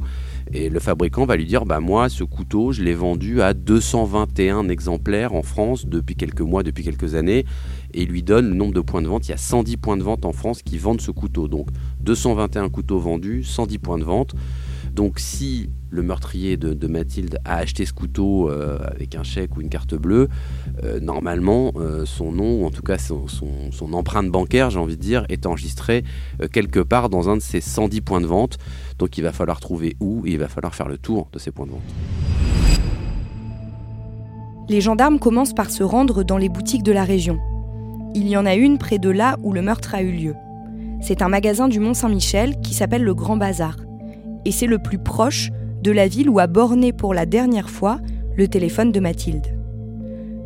Et 0.54 0.70
le 0.70 0.80
fabricant 0.80 1.26
va 1.26 1.36
lui 1.36 1.46
dire 1.46 1.66
bah 1.66 1.82
moi 1.82 2.08
ce 2.08 2.24
couteau 2.24 2.72
je 2.72 2.84
l'ai 2.84 2.94
vendu 2.94 3.42
à 3.42 3.54
221 3.54 4.70
exemplaires 4.70 5.34
en 5.34 5.42
France 5.42 5.88
depuis 5.88 6.16
quelques 6.16 6.42
mois, 6.42 6.64
depuis 6.64 6.86
quelques 6.86 7.16
années 7.16 7.46
et 7.96 8.06
lui 8.06 8.22
donne 8.22 8.50
le 8.50 8.56
nombre 8.56 8.74
de 8.74 8.82
points 8.82 9.02
de 9.02 9.08
vente. 9.08 9.28
Il 9.28 9.32
y 9.32 9.34
a 9.34 9.38
110 9.38 9.78
points 9.78 9.98
de 9.98 10.04
vente 10.04 10.26
en 10.26 10.34
France 10.34 10.62
qui 10.62 10.78
vendent 10.78 11.02
ce 11.02 11.12
couteau. 11.12 11.48
Donc 11.48 11.70
221 12.02 12.70
couteaux 12.70 13.00
vendus, 13.00 13.44
110 13.44 13.80
points 13.80 13.98
de 13.98 14.04
vente. 14.04 14.36
Donc 14.94 15.20
si 15.20 15.70
le 15.90 16.04
meurtrier 16.04 16.56
de, 16.58 16.88
Mathilde 16.88 17.40
a 17.44 17.58
acheté 17.58 17.86
ce 17.86 17.94
couteau 17.94 18.50
euh, 18.50 18.78
avec 18.86 19.16
un 19.16 19.24
chèque 19.24 19.58
ou 19.58 19.62
une 19.62 19.70
carte 19.70 19.96
bleue, 19.96 20.30
euh, 20.84 21.00
normalement 21.00 21.74
euh, 21.78 22.06
son 22.06 22.32
nom, 22.32 22.62
ou 22.62 22.66
en 22.66 22.72
tout 22.72 22.82
cas 22.82 22.98
son, 22.98 23.26
empreinte 23.94 24.30
bancaire, 24.30 24.70
j'ai 24.70 24.80
envie 24.80 24.98
de 24.98 25.02
dire, 25.02 25.26
est 25.30 25.46
enregistré 25.46 26.04
quelque 26.52 26.80
part 26.80 27.10
dans 27.10 27.30
un 27.30 27.38
de 27.38 27.42
ces 27.42 27.62
110 27.62 28.02
points 28.02 28.22
de 28.22 28.26
vente. 28.26 28.58
Donc 29.00 29.18
il 29.18 29.22
va 29.22 29.32
falloir 29.32 29.60
trouver 29.60 29.96
où 30.00 30.26
et 30.26 30.32
il 30.32 30.40
va 30.40 30.48
falloir 30.48 30.76
faire 30.76 30.88
le 30.88 30.98
tour 30.98 31.30
de 31.32 31.40
ces 31.40 31.52
points 31.52 31.66
de 31.66 31.72
vente. 31.72 31.82
Les 34.68 34.82
gendarmes 34.82 35.20
commencent 35.20 35.54
par 35.54 35.70
se 35.70 35.84
rendre 35.84 36.24
dans 36.24 36.38
les 36.38 36.50
boutiques 36.50 36.84
de 36.84 36.92
la 36.92 37.04
région 37.04 37.40
il 38.16 38.30
y 38.30 38.38
en 38.38 38.46
a 38.46 38.56
une 38.56 38.78
près 38.78 38.98
de 38.98 39.10
là 39.10 39.36
où 39.44 39.52
le 39.52 39.62
meurtre 39.62 39.94
a 39.94 40.02
eu 40.02 40.12
lieu. 40.12 40.36
C'est 41.02 41.22
un 41.22 41.28
magasin 41.28 41.68
du 41.68 41.82
Mont-Saint-Michel 41.82 42.62
qui 42.62 42.74
s'appelle 42.74 43.04
le 43.04 43.14
Grand 43.14 43.36
Bazar. 43.36 43.76
Et 44.46 44.52
c'est 44.52 44.68
le 44.68 44.80
plus 44.80 44.98
proche 44.98 45.52
de 45.84 45.92
la 45.92 46.08
ville 46.08 46.30
où 46.30 46.40
a 46.40 46.48
borné 46.48 46.94
pour 46.94 47.14
la 47.14 47.26
dernière 47.26 47.70
fois 47.70 48.00
le 48.38 48.48
téléphone 48.48 48.94
de 48.94 49.02
Mathilde. 49.02 49.46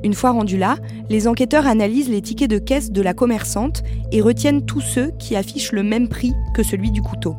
Une 0.04 0.16
fois 0.16 0.32
rendu 0.32 0.58
là, 0.58 0.78
les 1.10 1.28
enquêteurs 1.28 1.68
analysent 1.68 2.10
les 2.10 2.22
tickets 2.22 2.50
de 2.50 2.58
caisse 2.58 2.92
de 2.92 3.02
la 3.02 3.14
commerçante 3.14 3.84
et 4.12 4.22
retiennent 4.22 4.66
tous 4.66 4.82
ceux 4.82 5.12
qui 5.20 5.36
affichent 5.36 5.72
le 5.72 5.84
même 5.84 6.08
prix 6.08 6.34
que 6.56 6.64
celui 6.64 6.90
du 6.90 7.04
couteau. 7.04 7.36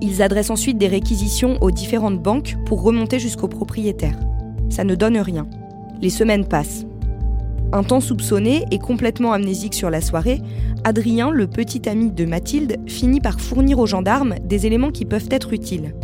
Ils 0.00 0.22
adressent 0.22 0.50
ensuite 0.50 0.78
des 0.78 0.88
réquisitions 0.88 1.58
aux 1.60 1.70
différentes 1.70 2.22
banques 2.22 2.56
pour 2.66 2.82
remonter 2.82 3.18
jusqu'au 3.18 3.48
propriétaire. 3.48 4.18
Ça 4.68 4.84
ne 4.84 4.94
donne 4.94 5.18
rien. 5.18 5.48
Les 6.00 6.10
semaines 6.10 6.46
passent. 6.46 6.86
Un 7.74 7.84
temps 7.84 8.00
soupçonné 8.00 8.66
et 8.70 8.78
complètement 8.78 9.32
amnésique 9.32 9.72
sur 9.72 9.88
la 9.88 10.02
soirée, 10.02 10.42
Adrien, 10.84 11.30
le 11.30 11.46
petit 11.46 11.88
ami 11.88 12.10
de 12.10 12.26
Mathilde, 12.26 12.76
finit 12.86 13.20
par 13.20 13.40
fournir 13.40 13.78
aux 13.78 13.86
gendarmes 13.86 14.34
des 14.44 14.66
éléments 14.66 14.90
qui 14.90 15.06
peuvent 15.06 15.28
être 15.30 15.54
utiles. 15.54 15.94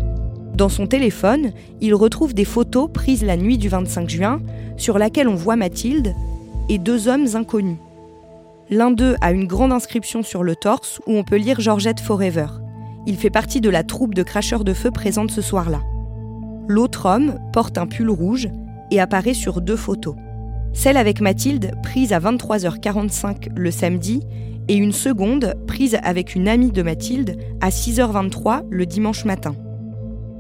Dans 0.55 0.71
son 0.71 0.87
téléphone, 0.87 1.53
il 1.83 1.95
retrouve 1.95 2.33
des 2.33 2.47
photos 2.47 2.91
prises 2.91 3.23
la 3.23 3.37
nuit 3.37 3.59
du 3.59 3.69
25 3.69 4.09
juin, 4.09 4.41
sur 4.79 4.99
laquelle 4.99 5.29
on 5.29 5.35
voit 5.35 5.57
Mathilde 5.57 6.15
et 6.71 6.79
deux 6.79 7.07
hommes 7.07 7.27
inconnus. 7.35 7.77
L'un 8.71 8.91
d'eux 8.91 9.17
a 9.21 9.33
une 9.33 9.47
grande 9.47 9.73
inscription 9.73 10.23
sur 10.23 10.43
le 10.43 10.57
torse 10.57 11.01
où 11.07 11.13
on 11.13 11.25
peut 11.25 11.37
lire 11.37 11.61
Georgette 11.61 12.01
Forever. 12.01 12.47
Il 13.07 13.17
fait 13.17 13.31
partie 13.31 13.61
de 13.61 13.71
la 13.71 13.83
troupe 13.83 14.15
de 14.15 14.23
cracheurs 14.23 14.65
de 14.65 14.73
feu 14.73 14.91
présente 14.91 15.31
ce 15.31 15.43
soir-là. 15.43 15.83
L'autre 16.67 17.07
homme 17.07 17.39
porte 17.53 17.77
un 17.77 17.87
pull 17.87 18.11
rouge 18.11 18.49
et 18.91 19.01
apparaît 19.01 19.35
sur 19.35 19.61
deux 19.61 19.77
photos. 19.77 20.17
Celle 20.73 20.97
avec 20.97 21.21
Mathilde, 21.21 21.73
prise 21.83 22.13
à 22.13 22.21
23h45 22.21 23.49
le 23.57 23.71
samedi, 23.71 24.21
et 24.69 24.77
une 24.77 24.93
seconde, 24.93 25.55
prise 25.67 25.99
avec 26.03 26.35
une 26.35 26.47
amie 26.47 26.73
de 26.73 26.83
Mathilde, 26.83 27.37
à 27.61 27.71
6h23 27.71 28.65
le 28.71 28.87
dimanche 28.87 29.25
matin. 29.25 29.55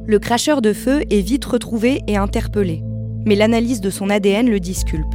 Le 0.06 0.18
cracheur 0.18 0.62
de 0.62 0.72
feu 0.72 1.02
est 1.10 1.20
vite 1.20 1.44
retrouvé 1.44 2.02
et 2.06 2.16
interpellé, 2.16 2.82
mais 3.26 3.34
l'analyse 3.34 3.80
de 3.80 3.90
son 3.90 4.10
ADN 4.10 4.48
le 4.48 4.60
disculpe. 4.60 5.14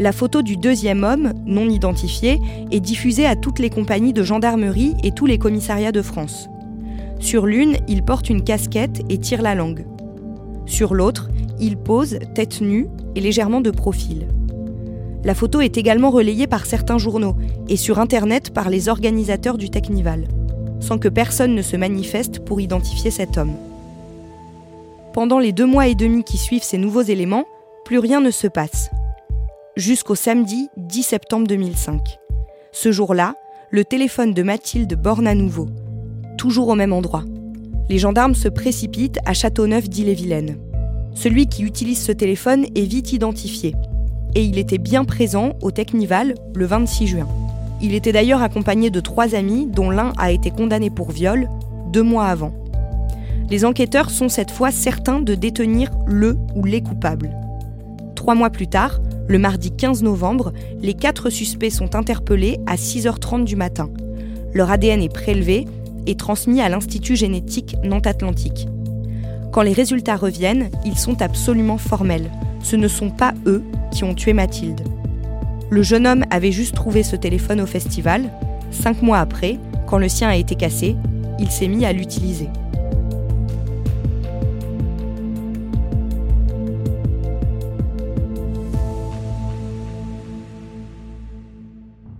La 0.00 0.10
photo 0.10 0.42
du 0.42 0.56
deuxième 0.56 1.04
homme, 1.04 1.32
non 1.46 1.68
identifié, 1.68 2.40
est 2.72 2.80
diffusée 2.80 3.26
à 3.26 3.36
toutes 3.36 3.60
les 3.60 3.70
compagnies 3.70 4.12
de 4.12 4.24
gendarmerie 4.24 4.94
et 5.04 5.12
tous 5.12 5.26
les 5.26 5.38
commissariats 5.38 5.92
de 5.92 6.02
France. 6.02 6.48
Sur 7.20 7.46
l'une, 7.46 7.76
il 7.86 8.02
porte 8.02 8.28
une 8.28 8.42
casquette 8.42 9.02
et 9.08 9.18
tire 9.18 9.40
la 9.40 9.54
langue. 9.54 9.86
Sur 10.66 10.94
l'autre, 10.94 11.30
il 11.60 11.76
pose, 11.76 12.18
tête 12.34 12.60
nue, 12.60 12.88
et 13.14 13.20
légèrement 13.20 13.60
de 13.60 13.70
profil. 13.70 14.26
La 15.24 15.34
photo 15.34 15.60
est 15.60 15.78
également 15.78 16.10
relayée 16.10 16.46
par 16.46 16.66
certains 16.66 16.98
journaux 16.98 17.36
et 17.68 17.76
sur 17.76 17.98
Internet 17.98 18.50
par 18.50 18.68
les 18.68 18.88
organisateurs 18.88 19.56
du 19.56 19.70
Technival, 19.70 20.28
sans 20.80 20.98
que 20.98 21.08
personne 21.08 21.54
ne 21.54 21.62
se 21.62 21.76
manifeste 21.76 22.40
pour 22.40 22.60
identifier 22.60 23.10
cet 23.10 23.38
homme. 23.38 23.54
Pendant 25.14 25.38
les 25.38 25.52
deux 25.52 25.66
mois 25.66 25.86
et 25.86 25.94
demi 25.94 26.24
qui 26.24 26.36
suivent 26.36 26.64
ces 26.64 26.76
nouveaux 26.76 27.02
éléments, 27.02 27.44
plus 27.84 27.98
rien 27.98 28.20
ne 28.20 28.30
se 28.30 28.48
passe. 28.48 28.90
jusqu'au 29.76 30.14
samedi 30.14 30.68
10 30.76 31.02
septembre 31.02 31.46
2005. 31.48 32.18
Ce 32.72 32.92
jour-là, 32.92 33.34
le 33.70 33.84
téléphone 33.84 34.32
de 34.32 34.42
Mathilde 34.42 34.94
borne 34.94 35.26
à 35.26 35.34
nouveau, 35.34 35.66
toujours 36.38 36.68
au 36.68 36.74
même 36.74 36.92
endroit. 36.92 37.24
Les 37.88 37.98
gendarmes 37.98 38.34
se 38.34 38.48
précipitent 38.48 39.18
à 39.26 39.34
Châteauneuf 39.34 39.88
d'Ille-et-Vilaine. 39.88 40.58
Celui 41.14 41.46
qui 41.46 41.62
utilise 41.62 42.02
ce 42.02 42.12
téléphone 42.12 42.66
est 42.74 42.86
vite 42.86 43.12
identifié. 43.12 43.74
Et 44.34 44.42
il 44.42 44.58
était 44.58 44.78
bien 44.78 45.04
présent 45.04 45.52
au 45.62 45.70
Technival 45.70 46.34
le 46.54 46.66
26 46.66 47.06
juin. 47.06 47.28
Il 47.80 47.94
était 47.94 48.12
d'ailleurs 48.12 48.42
accompagné 48.42 48.90
de 48.90 49.00
trois 49.00 49.34
amis, 49.34 49.68
dont 49.70 49.90
l'un 49.90 50.12
a 50.18 50.32
été 50.32 50.50
condamné 50.50 50.90
pour 50.90 51.12
viol 51.12 51.48
deux 51.92 52.02
mois 52.02 52.26
avant. 52.26 52.52
Les 53.50 53.64
enquêteurs 53.64 54.10
sont 54.10 54.28
cette 54.28 54.50
fois 54.50 54.70
certains 54.70 55.20
de 55.20 55.34
détenir 55.34 55.90
le 56.06 56.36
ou 56.56 56.64
les 56.64 56.82
coupables. 56.82 57.36
Trois 58.16 58.34
mois 58.34 58.50
plus 58.50 58.68
tard, 58.68 59.00
le 59.28 59.38
mardi 59.38 59.70
15 59.70 60.02
novembre, 60.02 60.52
les 60.82 60.94
quatre 60.94 61.30
suspects 61.30 61.70
sont 61.70 61.94
interpellés 61.94 62.58
à 62.66 62.76
6h30 62.76 63.44
du 63.44 63.54
matin. 63.54 63.90
Leur 64.52 64.70
ADN 64.70 65.02
est 65.02 65.12
prélevé 65.12 65.66
et 66.06 66.16
transmis 66.16 66.60
à 66.60 66.68
l'Institut 66.68 67.16
génétique 67.16 67.76
Nantes-Atlantique. 67.84 68.66
Quand 69.54 69.62
les 69.62 69.72
résultats 69.72 70.16
reviennent, 70.16 70.68
ils 70.84 70.98
sont 70.98 71.22
absolument 71.22 71.78
formels. 71.78 72.28
Ce 72.60 72.74
ne 72.74 72.88
sont 72.88 73.10
pas 73.10 73.34
eux 73.46 73.62
qui 73.92 74.02
ont 74.02 74.12
tué 74.12 74.32
Mathilde. 74.32 74.80
Le 75.70 75.80
jeune 75.80 76.08
homme 76.08 76.24
avait 76.28 76.50
juste 76.50 76.74
trouvé 76.74 77.04
ce 77.04 77.14
téléphone 77.14 77.60
au 77.60 77.66
festival. 77.66 78.32
Cinq 78.72 79.00
mois 79.00 79.18
après, 79.18 79.60
quand 79.86 79.98
le 79.98 80.08
sien 80.08 80.28
a 80.28 80.34
été 80.34 80.56
cassé, 80.56 80.96
il 81.38 81.52
s'est 81.52 81.68
mis 81.68 81.86
à 81.86 81.92
l'utiliser. 81.92 82.48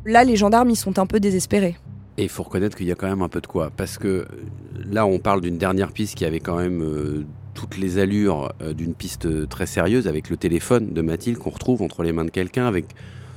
Là, 0.06 0.22
les 0.22 0.36
gendarmes, 0.36 0.70
ils 0.70 0.76
sont 0.76 1.00
un 1.00 1.06
peu 1.06 1.18
désespérés. 1.18 1.74
Et 2.16 2.25
il 2.25 2.28
faut 2.28 2.44
reconnaître 2.44 2.76
qu'il 2.76 2.87
y 2.87 2.92
a 2.92 2.94
quand 2.94 3.09
même 3.09 3.23
un 3.23 3.28
peu 3.28 3.40
de 3.40 3.47
quoi. 3.47 3.71
Parce 3.76 3.99
que 3.99 4.26
là, 4.85 5.06
on 5.06 5.18
parle 5.18 5.40
d'une 5.40 5.59
dernière 5.59 5.92
piste 5.92 6.14
qui 6.16 6.25
avait 6.25 6.40
quand 6.40 6.56
même 6.56 6.83
euh, 6.83 7.25
toutes 7.54 7.76
les 7.76 7.99
allures 7.99 8.52
euh, 8.62 8.73
d'une 8.73 8.94
piste 8.94 9.49
très 9.49 9.66
sérieuse 9.66 10.06
avec 10.06 10.30
le 10.30 10.37
téléphone 10.37 10.92
de 10.92 11.02
Mathilde 11.02 11.38
qu'on 11.38 11.50
retrouve 11.50 11.83
entre 11.83 12.02
les 12.02 12.12
mains 12.12 12.25
de 12.25 12.30
quelqu'un 12.30 12.66
avec 12.66 12.87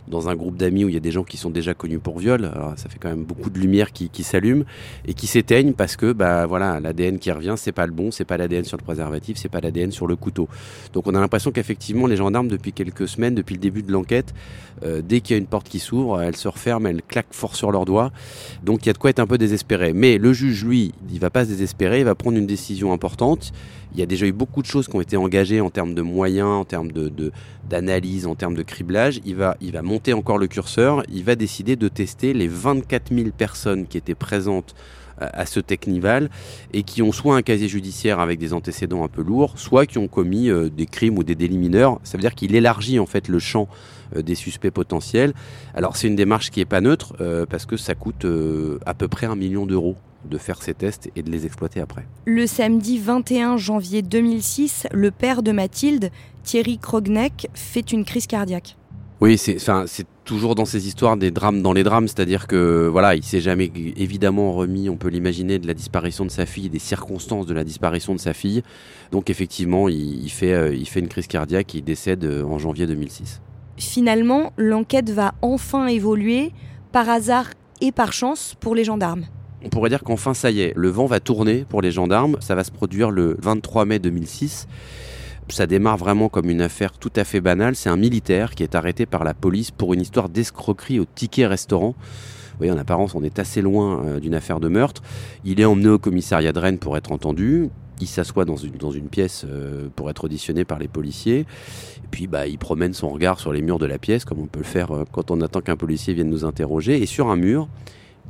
dans 0.08 0.30
un 0.30 0.36
groupe 0.36 0.58
d'amis 0.58 0.86
où 0.86 0.90
il 0.90 0.94
y 0.94 0.98
a 0.98 1.02
des 1.02 1.12
gens 1.12 1.24
qui 1.24 1.38
sont 1.38 1.50
déjà 1.50 1.74
connus 1.74 2.00
pour 2.00 2.20
viol. 2.20 2.52
Ça 2.76 2.90
fait 2.90 2.98
quand 3.00 3.10
même 3.10 3.24
beaucoup 3.24 3.50
de 3.50 3.60
lumière 3.60 3.92
qui, 3.92 4.24
s'allume 4.24 4.66
et 5.06 5.14
qui 5.14 5.28
s'éteignent 5.28 5.74
parce 5.74 5.96
que 5.96 6.12
bah 6.12 6.46
voilà 6.46 6.80
l'ADN 6.80 7.20
qui 7.20 7.32
revient 7.32 7.56
c'est 7.58 7.72
pas 7.72 7.86
le 7.86 7.94
bon, 7.94 8.12
c'est 8.12 8.26
pas 8.26 8.38
l'ADN 8.38 8.64
sur 8.64 8.78
le 8.78 8.84
préservatif, 8.84 9.38
c'est 9.38 9.50
pas 9.50 9.62
l'ADN 9.62 9.92
sur 9.92 10.08
le 10.08 10.16
couteau. 10.16 10.48
Donc 10.94 11.08
on 11.08 11.16
a 11.16 11.20
l'impression 11.20 11.52
qu'effectivement 11.52 12.08
les 12.08 12.18
gendarmes 12.18 12.48
depuis 12.48 12.74
quelques 12.74 13.08
semaines, 13.08 13.36
depuis 13.36 13.56
le 13.56 13.62
début 13.62 13.84
de 13.84 13.92
l'enquête, 13.92 14.34
euh, 14.84 15.02
dès 15.04 15.22
qu'il 15.22 15.36
y 15.36 15.38
a 15.38 15.40
une 15.40 15.48
porte 15.48 15.70
qui 15.70 15.80
s'ouvre, 15.80 16.22
elle 16.22 16.36
se 16.36 16.48
referme, 16.48 16.88
elle 16.88 17.02
claque 17.02 17.28
fort 17.32 17.56
sur 17.56 17.72
leurs 17.72 17.86
doigts. 17.86 18.12
Donc 18.64 18.86
il 18.86 18.88
y 18.88 18.90
a 18.90 18.94
de 18.94 18.98
quoi 18.98 19.10
être 19.10 19.20
un 19.20 19.28
peu 19.28 19.38
désespéré. 19.38 19.94
Mais 19.94 20.18
le 20.18 20.34
juge 20.34 20.66
lui, 20.66 20.94
il 21.12 21.20
va 21.20 21.30
pas 21.30 21.46
se 21.46 21.50
désespérer, 21.50 22.00
il 22.00 22.06
va 22.06 22.16
prendre 22.16 22.38
une 22.38 22.48
décision 22.48 22.94
importante. 22.94 23.52
Il 23.98 24.02
y 24.02 24.04
a 24.04 24.06
déjà 24.06 24.28
eu 24.28 24.32
beaucoup 24.32 24.62
de 24.62 24.68
choses 24.68 24.88
qui 24.88 24.96
ont 24.96 25.02
été 25.02 25.18
engagées 25.18 25.60
en 25.60 25.72
termes 25.72 25.96
de 25.96 26.04
moyens, 26.04 26.50
en 26.50 26.66
termes 26.66 26.92
d'analyse, 27.68 28.28
en 28.28 28.36
termes 28.36 28.54
de 28.54 28.62
criblage. 28.62 29.22
Il 29.26 29.36
va, 29.36 29.58
monter 29.82 30.14
encore 30.14 30.38
le 30.38 30.46
curseur. 30.46 31.02
Il 31.12 31.24
va 31.24 31.34
décider 31.36 31.76
de 31.76 31.88
tester 31.88 32.34
les 32.34 32.48
24 32.48 33.12
000 33.12 33.30
personnes 33.36 33.88
qui 33.88 33.98
étaient 33.98 34.14
présentes 34.14 34.76
euh, 35.24 35.28
à 35.34 35.48
ce 35.48 35.60
Technival 35.60 36.30
et 36.74 36.84
qui 36.84 37.02
ont 37.02 37.12
soit 37.12 37.36
un 37.36 37.42
casier 37.42 37.68
judiciaire 37.68 38.20
avec 38.20 38.38
des 38.38 38.54
antécédents 38.54 39.04
un 39.04 39.08
peu 39.08 39.24
lourds, 39.24 39.58
soit 39.58 39.88
qui 39.88 39.98
ont 39.98 40.08
commis 40.08 40.52
euh, 40.52 40.70
des 40.70 40.86
crimes 40.86 41.18
ou 41.18 41.24
des 41.24 41.34
délits 41.34 41.58
mineurs. 41.58 42.00
Ça 42.04 42.20
veut 42.20 42.22
dire 42.22 42.36
qu'il 42.36 42.54
élargit 42.54 43.00
en 43.00 43.08
fait 43.08 43.28
le 43.28 43.40
champ 43.40 43.68
euh, 44.16 44.22
des 44.22 44.36
suspects 44.36 44.70
potentiels. 44.70 45.34
Alors 45.74 45.96
c'est 45.98 46.08
une 46.08 46.16
démarche 46.16 46.52
qui 46.52 46.62
est 46.62 46.66
pas 46.66 46.82
neutre 46.82 47.16
parce 47.50 47.66
que 47.66 47.78
ça 47.78 47.96
coûte 47.96 48.28
à 48.86 48.94
peu 48.94 49.08
près 49.08 49.26
un 49.26 49.36
million 49.36 49.66
d'euros 49.66 49.96
de 50.28 50.38
faire 50.38 50.62
ces 50.62 50.74
tests 50.74 51.10
et 51.16 51.24
de 51.24 51.32
les 51.32 51.46
exploiter 51.46 51.80
après. 51.80 52.06
Le 52.26 52.48
samedi 52.48 53.00
21 53.00 53.58
janvier 53.58 54.02
2006, 54.02 54.88
le 54.92 55.12
père 55.12 55.44
de 55.44 55.52
Mathilde, 55.52 56.12
Thierry 56.44 56.78
Krogneck, 56.78 57.50
fait 57.54 57.92
une 57.92 58.06
crise 58.06 58.28
cardiaque. 58.28 58.78
Oui, 59.20 59.38
c'est 59.40 59.58
toujours 60.26 60.54
dans 60.54 60.66
ces 60.66 60.88
histoires 60.88 61.18
des 61.18 61.32
drames 61.32 61.64
dans 61.64 61.74
les 61.74 61.84
drames, 61.84 62.08
c'est-à-dire 62.08 62.46
que 62.46 62.88
voilà, 62.88 63.16
il 63.16 63.24
s'est 63.24 63.42
jamais 63.42 63.72
évidemment 63.96 64.54
remis, 64.54 64.90
on 64.90 64.98
peut 64.98 65.08
l'imaginer, 65.08 65.58
de 65.58 65.66
la 65.66 65.74
disparition 65.74 66.24
de 66.24 66.30
sa 66.30 66.46
fille, 66.46 66.70
des 66.70 66.78
circonstances 66.78 67.48
de 67.48 67.54
la 67.56 67.64
disparition 67.64 68.14
de 68.14 68.20
sa 68.20 68.34
fille. 68.34 68.62
Donc 69.12 69.32
effectivement, 69.32 69.90
il, 69.90 70.30
fait, 70.30 70.54
euh, 70.54 70.76
il 70.76 70.88
fait 70.88 71.00
une 71.00 71.08
crise 71.08 71.26
cardiaque, 71.26 71.74
il 71.74 71.84
décède 71.84 72.26
euh, 72.26 72.44
en 72.44 72.60
janvier 72.60 72.86
2006. 72.86 73.42
Finalement, 73.78 74.54
l'enquête 74.58 75.10
va 75.10 75.34
enfin 75.42 75.88
évoluer 75.88 76.52
par 76.92 77.10
hasard 77.10 77.48
et 77.82 77.92
par 77.92 78.14
chance 78.14 78.56
pour 78.60 78.76
les 78.76 78.84
gendarmes. 78.84 79.26
On 79.64 79.70
pourrait 79.70 79.90
dire 79.90 80.04
qu'enfin 80.04 80.34
ça 80.34 80.52
y 80.52 80.62
est, 80.62 80.74
le 80.76 80.90
vent 80.90 81.08
va 81.08 81.20
tourner 81.20 81.66
pour 81.68 81.82
les 81.82 81.92
gendarmes, 81.92 82.38
ça 82.40 82.54
va 82.54 82.64
se 82.64 82.72
produire 82.72 83.10
le 83.10 83.38
23 83.42 83.86
mai 83.86 84.00
2006. 84.00 84.68
Ça 85.50 85.66
démarre 85.66 85.98
vraiment 85.98 86.30
comme 86.30 86.50
une 86.50 86.62
affaire 86.62 86.92
tout 86.94 87.12
à 87.16 87.24
fait 87.24 87.42
banale, 87.42 87.76
c'est 87.76 87.90
un 87.90 87.98
militaire 87.98 88.54
qui 88.54 88.64
est 88.64 88.76
arrêté 88.76 89.06
par 89.06 89.24
la 89.24 89.34
police 89.34 89.72
pour 89.72 89.94
une 89.94 90.02
histoire 90.02 90.30
d'escroquerie 90.30 91.00
au 91.00 91.06
ticket 91.06 91.48
restaurant. 91.48 91.96
Vous 92.58 92.66
voyez, 92.66 92.72
en 92.72 92.78
apparence, 92.78 93.14
on 93.14 93.24
est 93.24 93.38
assez 93.38 93.62
loin 93.62 94.04
euh, 94.04 94.20
d'une 94.20 94.34
affaire 94.34 94.60
de 94.60 94.68
meurtre. 94.68 95.04
Il 95.46 95.62
est 95.62 95.66
emmené 95.66 95.90
au 95.90 96.00
commissariat 96.00 96.52
de 96.52 96.58
Rennes 96.58 96.80
pour 96.80 96.98
être 96.98 97.12
entendu. 97.12 97.70
Il 98.02 98.08
s'assoit 98.08 98.46
dans 98.46 98.56
une, 98.56 98.74
dans 98.78 98.90
une 98.90 99.10
pièce 99.10 99.46
euh, 99.48 99.90
pour 99.96 100.10
être 100.10 100.24
auditionné 100.24 100.66
par 100.66 100.80
les 100.80 100.88
policiers. 100.88 101.42
Et 101.42 102.08
puis, 102.10 102.26
bah, 102.26 102.48
il 102.48 102.58
promène 102.58 102.94
son 102.94 103.10
regard 103.10 103.40
sur 103.40 103.54
les 103.54 103.62
murs 103.62 103.78
de 103.78 103.86
la 103.86 104.00
pièce, 104.00 104.26
comme 104.26 104.40
on 104.40 104.48
peut 104.48 104.60
le 104.60 104.66
faire 104.66 104.92
euh, 104.92 105.06
quand 105.12 105.30
on 105.30 105.40
attend 105.42 105.62
qu'un 105.62 105.76
policier 105.76 106.16
vienne 106.16 106.30
nous 106.30 106.46
interroger. 106.46 107.00
Et 107.00 107.06
sur 107.06 107.30
un 107.30 107.36
mur, 107.36 107.70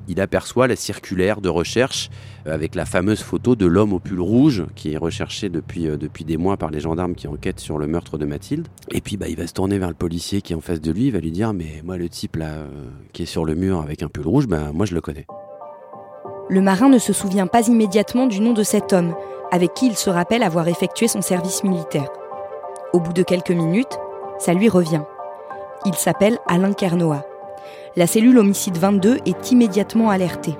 il 0.08 0.22
aperçoit 0.22 0.68
la 0.68 0.75
circulaire 0.75 1.42
de 1.42 1.50
recherche 1.50 2.10
euh, 2.48 2.54
avec 2.54 2.75
la 2.75 2.86
fameuse 2.86 3.22
photo 3.22 3.56
de 3.56 3.66
l'homme 3.66 3.94
au 3.94 4.00
pull 4.00 4.22
rouge 4.22 4.66
qui 4.75 4.94
est 4.94 4.98
recherché 4.98 5.50
depuis, 5.50 5.88
euh, 5.88 5.98
depuis 5.98 6.24
des 6.24 6.38
mois 6.38 6.58
par 6.58 6.72
les 6.72 6.80
gendarmes 6.80 7.16
qui 7.16 7.27
enquêtent 7.27 7.60
sur 7.60 7.77
le 7.77 7.88
meurtre 7.88 8.18
de 8.18 8.25
Mathilde. 8.25 8.68
Et 8.92 9.01
puis 9.01 9.18
bah, 9.18 9.27
il 9.27 9.36
va 9.36 9.48
se 9.48 9.54
tourner 9.54 9.77
vers 9.80 9.89
le 9.89 9.96
policier 9.96 10.42
qui 10.42 10.54
est 10.54 10.56
en 10.56 10.62
face 10.62 10.82
de 10.82 10.92
lui, 10.92 11.08
il 11.08 11.12
va 11.12 11.20
lui 11.20 11.32
dire 11.32 11.54
mais 11.54 11.82
moi 11.84 11.98
le 11.98 12.10
type 12.10 12.38
là 12.38 12.50
euh, 12.50 12.68
qui 13.13 13.24
est 13.24 13.27
sur 13.27 13.46
le 13.46 13.56
mur 13.56 13.82
avec 13.82 14.04
un 14.04 14.08
pull 14.08 14.27
rouge, 14.27 14.48
bah, 14.48 14.72
moi 14.74 14.86
je 14.86 14.96
le 14.96 15.01
connais. 15.01 15.25
Le 16.50 16.62
marin 16.62 16.88
ne 16.88 16.98
se 16.98 17.12
souvient 17.12 17.48
pas 17.48 17.68
immédiatement 17.68 18.25
du 18.25 18.39
nom 18.39 18.54
de 18.54 18.63
cet 18.63 18.94
homme, 18.94 19.13
avec 19.51 19.74
qui 19.74 19.88
il 19.88 19.98
se 19.98 20.10
rappelle 20.10 20.44
avoir 20.44 20.70
effectué 20.70 21.10
son 21.10 21.22
service 21.22 21.63
militaire. 21.63 22.10
Au 22.94 23.01
bout 23.01 23.12
de 23.12 23.24
quelques 23.24 23.51
minutes, 23.51 24.00
ça 24.39 24.54
lui 24.54 24.70
revient. 24.70 25.01
Il 25.86 25.96
s'appelle 25.96 26.38
Alain 26.48 26.72
Kernoa 26.72 27.25
la 27.95 28.07
cellule 28.07 28.38
homicide 28.38 28.77
22 28.77 29.19
est 29.25 29.51
immédiatement 29.51 30.09
alertée. 30.09 30.55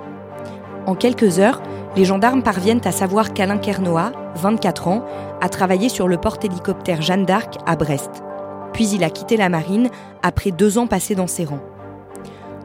En 0.86 0.94
quelques 0.94 1.38
heures, 1.38 1.62
les 1.96 2.04
gendarmes 2.04 2.42
parviennent 2.42 2.80
à 2.84 2.92
savoir 2.92 3.32
qu'Alain 3.32 3.58
Kernoa, 3.58 4.12
24 4.36 4.88
ans, 4.88 5.04
a 5.40 5.48
travaillé 5.48 5.88
sur 5.88 6.08
le 6.08 6.16
porte-hélicoptère 6.16 7.02
Jeanne 7.02 7.24
d'Arc 7.24 7.54
à 7.66 7.76
Brest. 7.76 8.22
Puis 8.72 8.88
il 8.88 9.04
a 9.04 9.10
quitté 9.10 9.36
la 9.36 9.48
marine 9.48 9.90
après 10.22 10.50
deux 10.50 10.78
ans 10.78 10.86
passés 10.86 11.14
dans 11.14 11.26
ses 11.26 11.44
rangs. 11.44 11.62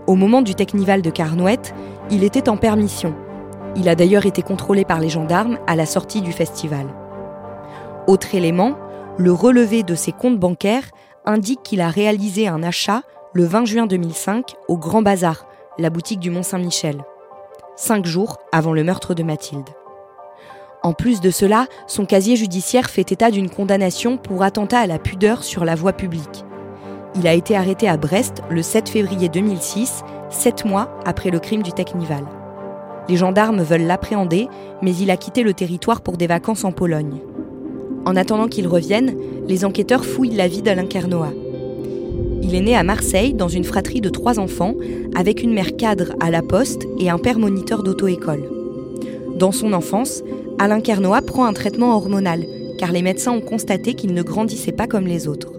Au 0.08 0.16
moment 0.16 0.42
du 0.42 0.56
Technival 0.56 1.02
de 1.02 1.10
Carnouette, 1.10 1.74
il 2.12 2.24
était 2.24 2.50
en 2.50 2.58
permission. 2.58 3.16
Il 3.76 3.90
a 3.90 3.96
d'ailleurs 3.96 4.26
été 4.26 4.42
contrôlé 4.42 4.86
par 4.86 5.00
les 5.00 5.10
gendarmes 5.10 5.58
à 5.66 5.76
la 5.76 5.86
sortie 5.86 6.22
du 6.22 6.32
festival. 6.32 6.88
Autre 8.08 8.36
élément, 8.36 8.76
le 9.18 9.32
relevé 9.32 9.84
de 9.84 9.96
ses 9.96 10.12
comptes 10.12 10.40
bancaires 10.40 10.90
indique 11.26 11.64
qu'il 11.64 11.82
a 11.82 11.90
réalisé 11.90 12.48
un 12.48 12.64
achat 12.64 13.04
le 13.36 13.46
20 13.46 13.66
juin 13.66 13.88
2005 13.88 14.54
au 14.68 14.78
Grand 14.78 15.02
Bazar, 15.02 15.48
la 15.80 15.90
boutique 15.90 16.20
du 16.20 16.30
Mont-Saint-Michel, 16.30 17.04
cinq 17.76 18.06
jours 18.06 18.38
avant 18.52 18.74
le 18.74 18.84
meurtre 18.84 19.16
de 19.16 19.24
Mathilde. 19.24 19.70
En 20.84 20.94
plus 20.94 21.20
de 21.20 21.32
cela, 21.32 21.66
son 21.88 22.06
casier 22.06 22.36
judiciaire 22.36 22.92
fait 22.92 23.12
état 23.12 23.32
d'une 23.32 23.50
condamnation 23.50 24.18
pour 24.18 24.44
attentat 24.44 24.80
à 24.82 24.88
la 24.88 25.00
pudeur 25.00 25.44
sur 25.44 25.66
la 25.66 25.74
voie 25.74 25.94
publique. 25.94 26.46
Il 27.16 27.28
a 27.28 27.34
été 27.34 27.56
arrêté 27.56 27.88
à 27.88 27.98
Brest 27.98 28.44
le 28.52 28.62
7 28.62 28.88
février 28.90 29.30
2006, 29.30 30.04
sept 30.30 30.64
mois 30.64 30.90
après 31.04 31.32
le 31.32 31.40
crime 31.40 31.64
du 31.64 31.72
Technival. 31.72 32.26
Les 33.10 33.18
gendarmes 33.18 33.64
veulent 33.64 33.88
l'appréhender, 33.88 34.48
mais 34.84 34.96
il 34.96 35.10
a 35.10 35.18
quitté 35.18 35.42
le 35.42 35.56
territoire 35.56 36.02
pour 36.02 36.18
des 36.18 36.28
vacances 36.28 36.66
en 36.66 36.72
Pologne. 36.72 37.20
En 38.06 38.16
attendant 38.16 38.48
qu'il 38.48 38.68
revienne, 38.68 39.16
les 39.48 39.66
enquêteurs 39.66 40.06
fouillent 40.06 40.36
la 40.36 40.48
vie 40.48 40.62
d'Alain 40.62 40.86
Kernoa. 40.86 41.30
Il 42.44 42.56
est 42.56 42.62
né 42.62 42.76
à 42.76 42.84
Marseille 42.84 43.34
dans 43.34 43.48
une 43.48 43.64
fratrie 43.64 44.02
de 44.02 44.10
trois 44.10 44.38
enfants, 44.38 44.76
avec 45.16 45.42
une 45.42 45.54
mère 45.54 45.78
cadre 45.78 46.14
à 46.20 46.30
la 46.30 46.42
poste 46.42 46.86
et 47.00 47.10
un 47.10 47.18
père 47.18 47.40
moniteur 47.40 47.84
d'auto-école. 47.84 48.44
Dans 49.38 49.54
son 49.54 49.72
enfance, 49.72 50.22
Alain 50.60 50.82
Kernoa 50.82 51.22
prend 51.22 51.46
un 51.46 51.54
traitement 51.54 51.96
hormonal, 51.96 52.46
car 52.78 52.92
les 52.92 53.02
médecins 53.02 53.32
ont 53.32 53.42
constaté 53.42 53.94
qu'il 53.94 54.14
ne 54.14 54.22
grandissait 54.22 54.74
pas 54.74 54.88
comme 54.88 55.08
les 55.08 55.30
autres. 55.30 55.54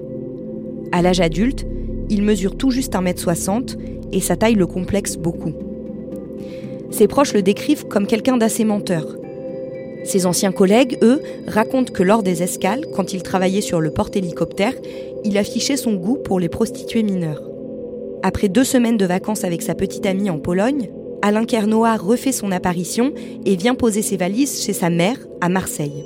À 0.92 1.00
l'âge 1.00 1.20
adulte, 1.20 1.66
il 2.10 2.22
mesure 2.22 2.54
tout 2.54 2.70
juste 2.70 2.92
1m60 2.92 3.78
et 4.12 4.20
sa 4.20 4.36
taille 4.36 4.54
le 4.54 4.66
complexe 4.66 5.16
beaucoup. 5.16 5.54
Ses 6.90 7.08
proches 7.08 7.32
le 7.32 7.40
décrivent 7.40 7.86
comme 7.88 8.06
quelqu'un 8.06 8.36
d'assez 8.36 8.64
menteur. 8.64 9.16
Ses 10.04 10.26
anciens 10.26 10.52
collègues, 10.52 10.98
eux, 11.02 11.22
racontent 11.46 11.92
que 11.92 12.02
lors 12.02 12.22
des 12.22 12.42
escales, 12.42 12.84
quand 12.94 13.12
il 13.12 13.22
travaillait 13.22 13.62
sur 13.62 13.80
le 13.80 13.90
porte-hélicoptère, 13.90 14.74
il 15.24 15.38
affichait 15.38 15.78
son 15.78 15.94
goût 15.94 16.16
pour 16.16 16.38
les 16.38 16.50
prostituées 16.50 17.02
mineures. 17.02 17.42
Après 18.22 18.48
deux 18.48 18.64
semaines 18.64 18.98
de 18.98 19.06
vacances 19.06 19.44
avec 19.44 19.62
sa 19.62 19.74
petite 19.74 20.06
amie 20.06 20.30
en 20.30 20.38
Pologne, 20.38 20.90
Alain 21.22 21.46
Kernoa 21.46 21.96
refait 21.96 22.32
son 22.32 22.52
apparition 22.52 23.12
et 23.46 23.56
vient 23.56 23.74
poser 23.74 24.02
ses 24.02 24.18
valises 24.18 24.62
chez 24.62 24.74
sa 24.74 24.90
mère 24.90 25.16
à 25.40 25.48
Marseille. 25.48 26.04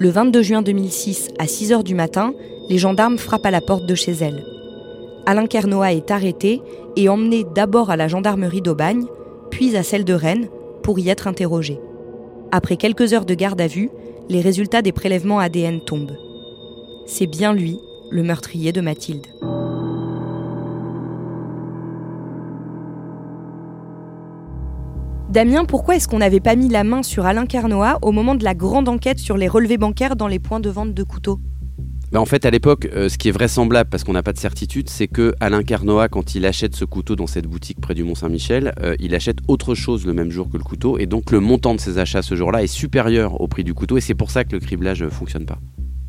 Le 0.00 0.08
22 0.08 0.42
juin 0.42 0.62
2006, 0.62 1.28
à 1.38 1.46
6 1.46 1.72
h 1.72 1.82
du 1.84 1.94
matin, 1.94 2.34
les 2.68 2.78
gendarmes 2.78 3.18
frappent 3.18 3.46
à 3.46 3.52
la 3.52 3.60
porte 3.60 3.86
de 3.86 3.94
chez 3.94 4.12
elle. 4.20 4.42
Alain 5.26 5.46
Kernoa 5.46 5.92
est 5.92 6.10
arrêté 6.10 6.60
et 6.96 7.08
emmené 7.08 7.44
d'abord 7.54 7.90
à 7.90 7.96
la 7.96 8.08
gendarmerie 8.08 8.62
d'Aubagne, 8.62 9.04
puis 9.50 9.76
à 9.76 9.84
celle 9.84 10.04
de 10.04 10.14
Rennes, 10.14 10.48
pour 10.82 10.98
y 10.98 11.08
être 11.08 11.28
interrogé. 11.28 11.78
Après 12.54 12.76
quelques 12.76 13.14
heures 13.14 13.24
de 13.24 13.32
garde 13.32 13.62
à 13.62 13.66
vue, 13.66 13.88
les 14.28 14.42
résultats 14.42 14.82
des 14.82 14.92
prélèvements 14.92 15.38
ADN 15.38 15.80
tombent. 15.80 16.18
C'est 17.06 17.26
bien 17.26 17.54
lui, 17.54 17.78
le 18.10 18.22
meurtrier 18.22 18.72
de 18.72 18.82
Mathilde. 18.82 19.26
Damien, 25.30 25.64
pourquoi 25.64 25.96
est-ce 25.96 26.06
qu'on 26.06 26.18
n'avait 26.18 26.40
pas 26.40 26.54
mis 26.54 26.68
la 26.68 26.84
main 26.84 27.02
sur 27.02 27.24
Alain 27.24 27.46
Carnoa 27.46 27.98
au 28.02 28.12
moment 28.12 28.34
de 28.34 28.44
la 28.44 28.52
grande 28.52 28.90
enquête 28.90 29.18
sur 29.18 29.38
les 29.38 29.48
relevés 29.48 29.78
bancaires 29.78 30.14
dans 30.14 30.28
les 30.28 30.38
points 30.38 30.60
de 30.60 30.68
vente 30.68 30.92
de 30.92 31.02
couteaux? 31.04 31.40
Bah, 32.12 32.20
en 32.20 32.26
fait, 32.26 32.44
à 32.44 32.50
l'époque, 32.50 32.90
euh, 32.94 33.08
ce 33.08 33.16
qui 33.16 33.28
est 33.28 33.32
vraisemblable, 33.32 33.88
parce 33.88 34.04
qu'on 34.04 34.12
n'a 34.12 34.22
pas 34.22 34.34
de 34.34 34.38
certitude, 34.38 34.90
c'est 34.90 35.08
que 35.08 35.34
Alain 35.40 35.62
Carnoa, 35.62 36.08
quand 36.08 36.34
il 36.34 36.44
achète 36.44 36.76
ce 36.76 36.84
couteau 36.84 37.16
dans 37.16 37.26
cette 37.26 37.46
boutique 37.46 37.80
près 37.80 37.94
du 37.94 38.04
Mont-Saint-Michel, 38.04 38.74
euh, 38.82 38.94
il 39.00 39.14
achète 39.14 39.38
autre 39.48 39.74
chose 39.74 40.04
le 40.04 40.12
même 40.12 40.30
jour 40.30 40.50
que 40.50 40.58
le 40.58 40.62
couteau, 40.62 40.98
et 40.98 41.06
donc 41.06 41.30
le 41.30 41.40
montant 41.40 41.74
de 41.74 41.80
ses 41.80 41.96
achats 41.96 42.20
ce 42.20 42.34
jour-là 42.34 42.62
est 42.62 42.66
supérieur 42.66 43.40
au 43.40 43.48
prix 43.48 43.64
du 43.64 43.72
couteau, 43.72 43.96
et 43.96 44.02
c'est 44.02 44.14
pour 44.14 44.30
ça 44.30 44.44
que 44.44 44.52
le 44.52 44.60
criblage 44.60 45.02
ne 45.02 45.08
fonctionne 45.08 45.46
pas. 45.46 45.58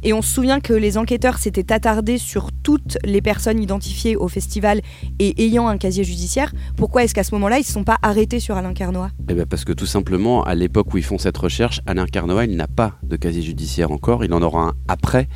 Et 0.03 0.11
on 0.11 0.21
se 0.21 0.33
souvient 0.33 0.59
que 0.59 0.73
les 0.73 0.97
enquêteurs 0.97 1.37
s'étaient 1.37 1.71
attardés 1.71 2.17
sur 2.17 2.51
toutes 2.51 2.97
les 3.05 3.21
personnes 3.21 3.61
identifiées 3.61 4.15
au 4.17 4.27
festival 4.27 4.81
et 5.19 5.45
ayant 5.45 5.67
un 5.69 5.77
casier 5.77 6.03
judiciaire. 6.03 6.51
Pourquoi 6.75 7.03
est-ce 7.03 7.13
qu'à 7.13 7.23
ce 7.23 7.33
moment-là, 7.35 7.57
ils 7.57 7.61
ne 7.61 7.65
se 7.65 7.71
sont 7.71 7.85
pas 7.85 7.97
arrêtés 8.01 8.41
sur 8.41 8.57
Alain 8.57 8.73
Carnoa 8.73 9.11
eh 9.29 9.33
bien 9.33 9.45
Parce 9.45 9.63
que 9.63 9.71
tout 9.71 9.85
simplement, 9.85 10.43
à 10.43 10.55
l'époque 10.55 10.93
où 10.93 10.97
ils 10.97 11.03
font 11.03 11.17
cette 11.17 11.37
recherche, 11.37 11.79
Alain 11.85 12.05
Carnoa, 12.05 12.43
il 12.43 12.55
n'a 12.57 12.67
pas 12.67 12.95
de 13.03 13.15
casier 13.15 13.41
judiciaire 13.41 13.91
encore. 13.91 14.25
Il 14.25 14.33
en 14.33 14.41
aura 14.41 14.63
un 14.63 14.73
après. 14.87 15.29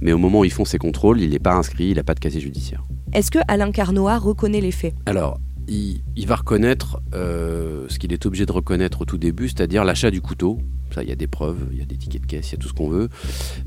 Mais 0.00 0.12
au 0.12 0.18
moment 0.18 0.40
où 0.40 0.44
ils 0.44 0.52
font 0.52 0.64
ses 0.64 0.78
contrôles, 0.78 1.20
il 1.20 1.30
n'est 1.30 1.38
pas 1.38 1.54
inscrit, 1.54 1.88
il 1.88 1.96
n'a 1.96 2.04
pas 2.04 2.14
de 2.14 2.20
casier 2.20 2.40
judiciaire. 2.40 2.84
Est-ce 3.12 3.30
que 3.30 3.38
Alain 3.46 3.70
Carnoa 3.72 4.18
reconnaît 4.18 4.60
les 4.60 4.72
faits? 4.72 4.94
Alors, 5.06 5.38
il, 5.68 6.26
va 6.26 6.36
reconnaître 6.36 7.00
euh, 7.14 7.86
ce 7.88 7.98
qu'il 7.98 8.12
est 8.12 8.26
obligé 8.26 8.46
de 8.46 8.52
reconnaître 8.52 9.02
au 9.02 9.04
tout 9.04 9.18
début, 9.18 9.48
c'est-à-dire 9.48 9.84
l'achat 9.84 10.10
du 10.10 10.20
couteau. 10.20 10.58
Ça, 10.94 11.02
il 11.02 11.08
y 11.08 11.12
a 11.12 11.16
des 11.16 11.26
preuves, 11.26 11.68
il 11.72 11.78
y 11.78 11.82
a 11.82 11.84
des 11.84 11.96
tickets 11.96 12.22
de 12.22 12.26
caisse, 12.26 12.50
il 12.50 12.52
y 12.52 12.54
a 12.56 12.58
tout 12.58 12.68
ce 12.68 12.74
qu'on 12.74 12.88
veut. 12.88 13.08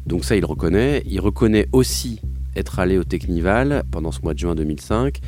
Donc 0.05 0.23
ça, 0.23 0.35
il 0.35 0.45
reconnaît. 0.45 1.03
Il 1.05 1.19
reconnaît 1.19 1.67
aussi 1.71 2.21
être 2.55 2.79
allé 2.79 2.97
au 2.97 3.03
Technival 3.03 3.83
pendant 3.91 4.11
ce 4.11 4.21
mois 4.21 4.33
de 4.33 4.39
juin 4.39 4.55
2005. 4.55 5.19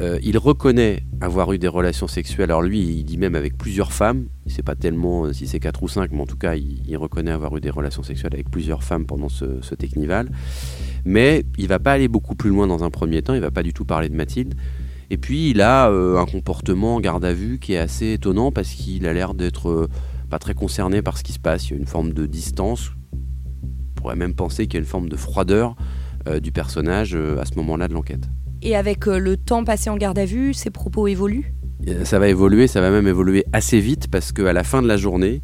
Euh, 0.00 0.18
il 0.22 0.38
reconnaît 0.38 1.02
avoir 1.20 1.52
eu 1.52 1.58
des 1.58 1.68
relations 1.68 2.08
sexuelles. 2.08 2.50
Alors 2.50 2.62
lui, 2.62 2.80
il 2.80 3.04
dit 3.04 3.18
même 3.18 3.34
avec 3.34 3.58
plusieurs 3.58 3.92
femmes. 3.92 4.26
Il 4.46 4.50
ne 4.50 4.54
sait 4.54 4.62
pas 4.62 4.74
tellement 4.74 5.26
euh, 5.26 5.32
si 5.32 5.46
c'est 5.46 5.60
4 5.60 5.82
ou 5.82 5.88
5, 5.88 6.10
mais 6.12 6.20
en 6.20 6.26
tout 6.26 6.38
cas, 6.38 6.54
il, 6.54 6.96
reconnaît 6.96 7.32
avoir 7.32 7.56
eu 7.56 7.60
des 7.60 7.70
relations 7.70 8.02
sexuelles 8.02 8.34
avec 8.34 8.50
plusieurs 8.50 8.82
femmes 8.82 9.06
pendant 9.06 9.28
ce, 9.28 9.60
ce 9.60 9.74
Technival. 9.74 10.30
Mais 11.04 11.44
il 11.58 11.68
va 11.68 11.78
pas 11.78 11.92
aller 11.92 12.08
beaucoup 12.08 12.34
plus 12.34 12.50
loin 12.50 12.66
dans 12.66 12.84
un 12.84 12.90
premier 12.90 13.22
temps. 13.22 13.34
Il 13.34 13.40
va 13.40 13.50
pas 13.50 13.62
du 13.62 13.72
tout 13.72 13.84
parler 13.84 14.08
de 14.08 14.14
Mathilde. 14.14 14.54
Et 15.10 15.18
puis 15.18 15.50
il 15.50 15.60
a 15.60 15.90
euh, 15.90 16.18
un 16.18 16.24
comportement 16.24 17.00
garde 17.00 17.24
à 17.24 17.32
vue 17.32 17.58
qui 17.58 17.74
est 17.74 17.78
assez 17.78 18.12
étonnant 18.12 18.52
parce 18.52 18.70
qu'il 18.70 19.06
a 19.06 19.12
l'air 19.12 19.34
d'être 19.34 19.68
euh, 19.68 19.88
pas 20.30 20.38
très 20.38 20.54
concerné 20.54 21.02
par 21.02 21.18
ce 21.18 21.24
qui 21.24 21.32
se 21.32 21.40
passe. 21.40 21.68
Il 21.68 21.72
y 21.72 21.76
a 21.76 21.80
une 21.80 21.86
forme 21.86 22.12
de 22.12 22.26
distance. 22.26 22.92
On 23.12 24.00
pourrait 24.00 24.16
même 24.16 24.34
penser 24.34 24.66
qu'il 24.66 24.74
y 24.74 24.76
a 24.76 24.80
une 24.80 24.86
forme 24.86 25.08
de 25.08 25.16
froideur 25.16 25.74
euh, 26.28 26.38
du 26.38 26.52
personnage 26.52 27.14
à 27.14 27.44
ce 27.44 27.56
moment-là 27.56 27.88
de 27.88 27.94
l'enquête. 27.94 28.30
Et 28.62 28.76
avec 28.76 29.06
le 29.06 29.36
temps 29.36 29.64
passé 29.64 29.90
en 29.90 29.96
garde 29.96 30.18
à 30.18 30.24
vue, 30.24 30.54
ses 30.54 30.70
propos 30.70 31.08
évoluent? 31.08 31.54
Ça 32.04 32.18
va 32.18 32.28
évoluer, 32.28 32.66
ça 32.66 32.82
va 32.82 32.90
même 32.90 33.08
évoluer 33.08 33.46
assez 33.54 33.80
vite 33.80 34.08
parce 34.08 34.32
qu'à 34.32 34.52
la 34.52 34.64
fin 34.64 34.82
de 34.82 34.86
la 34.86 34.98
journée, 34.98 35.40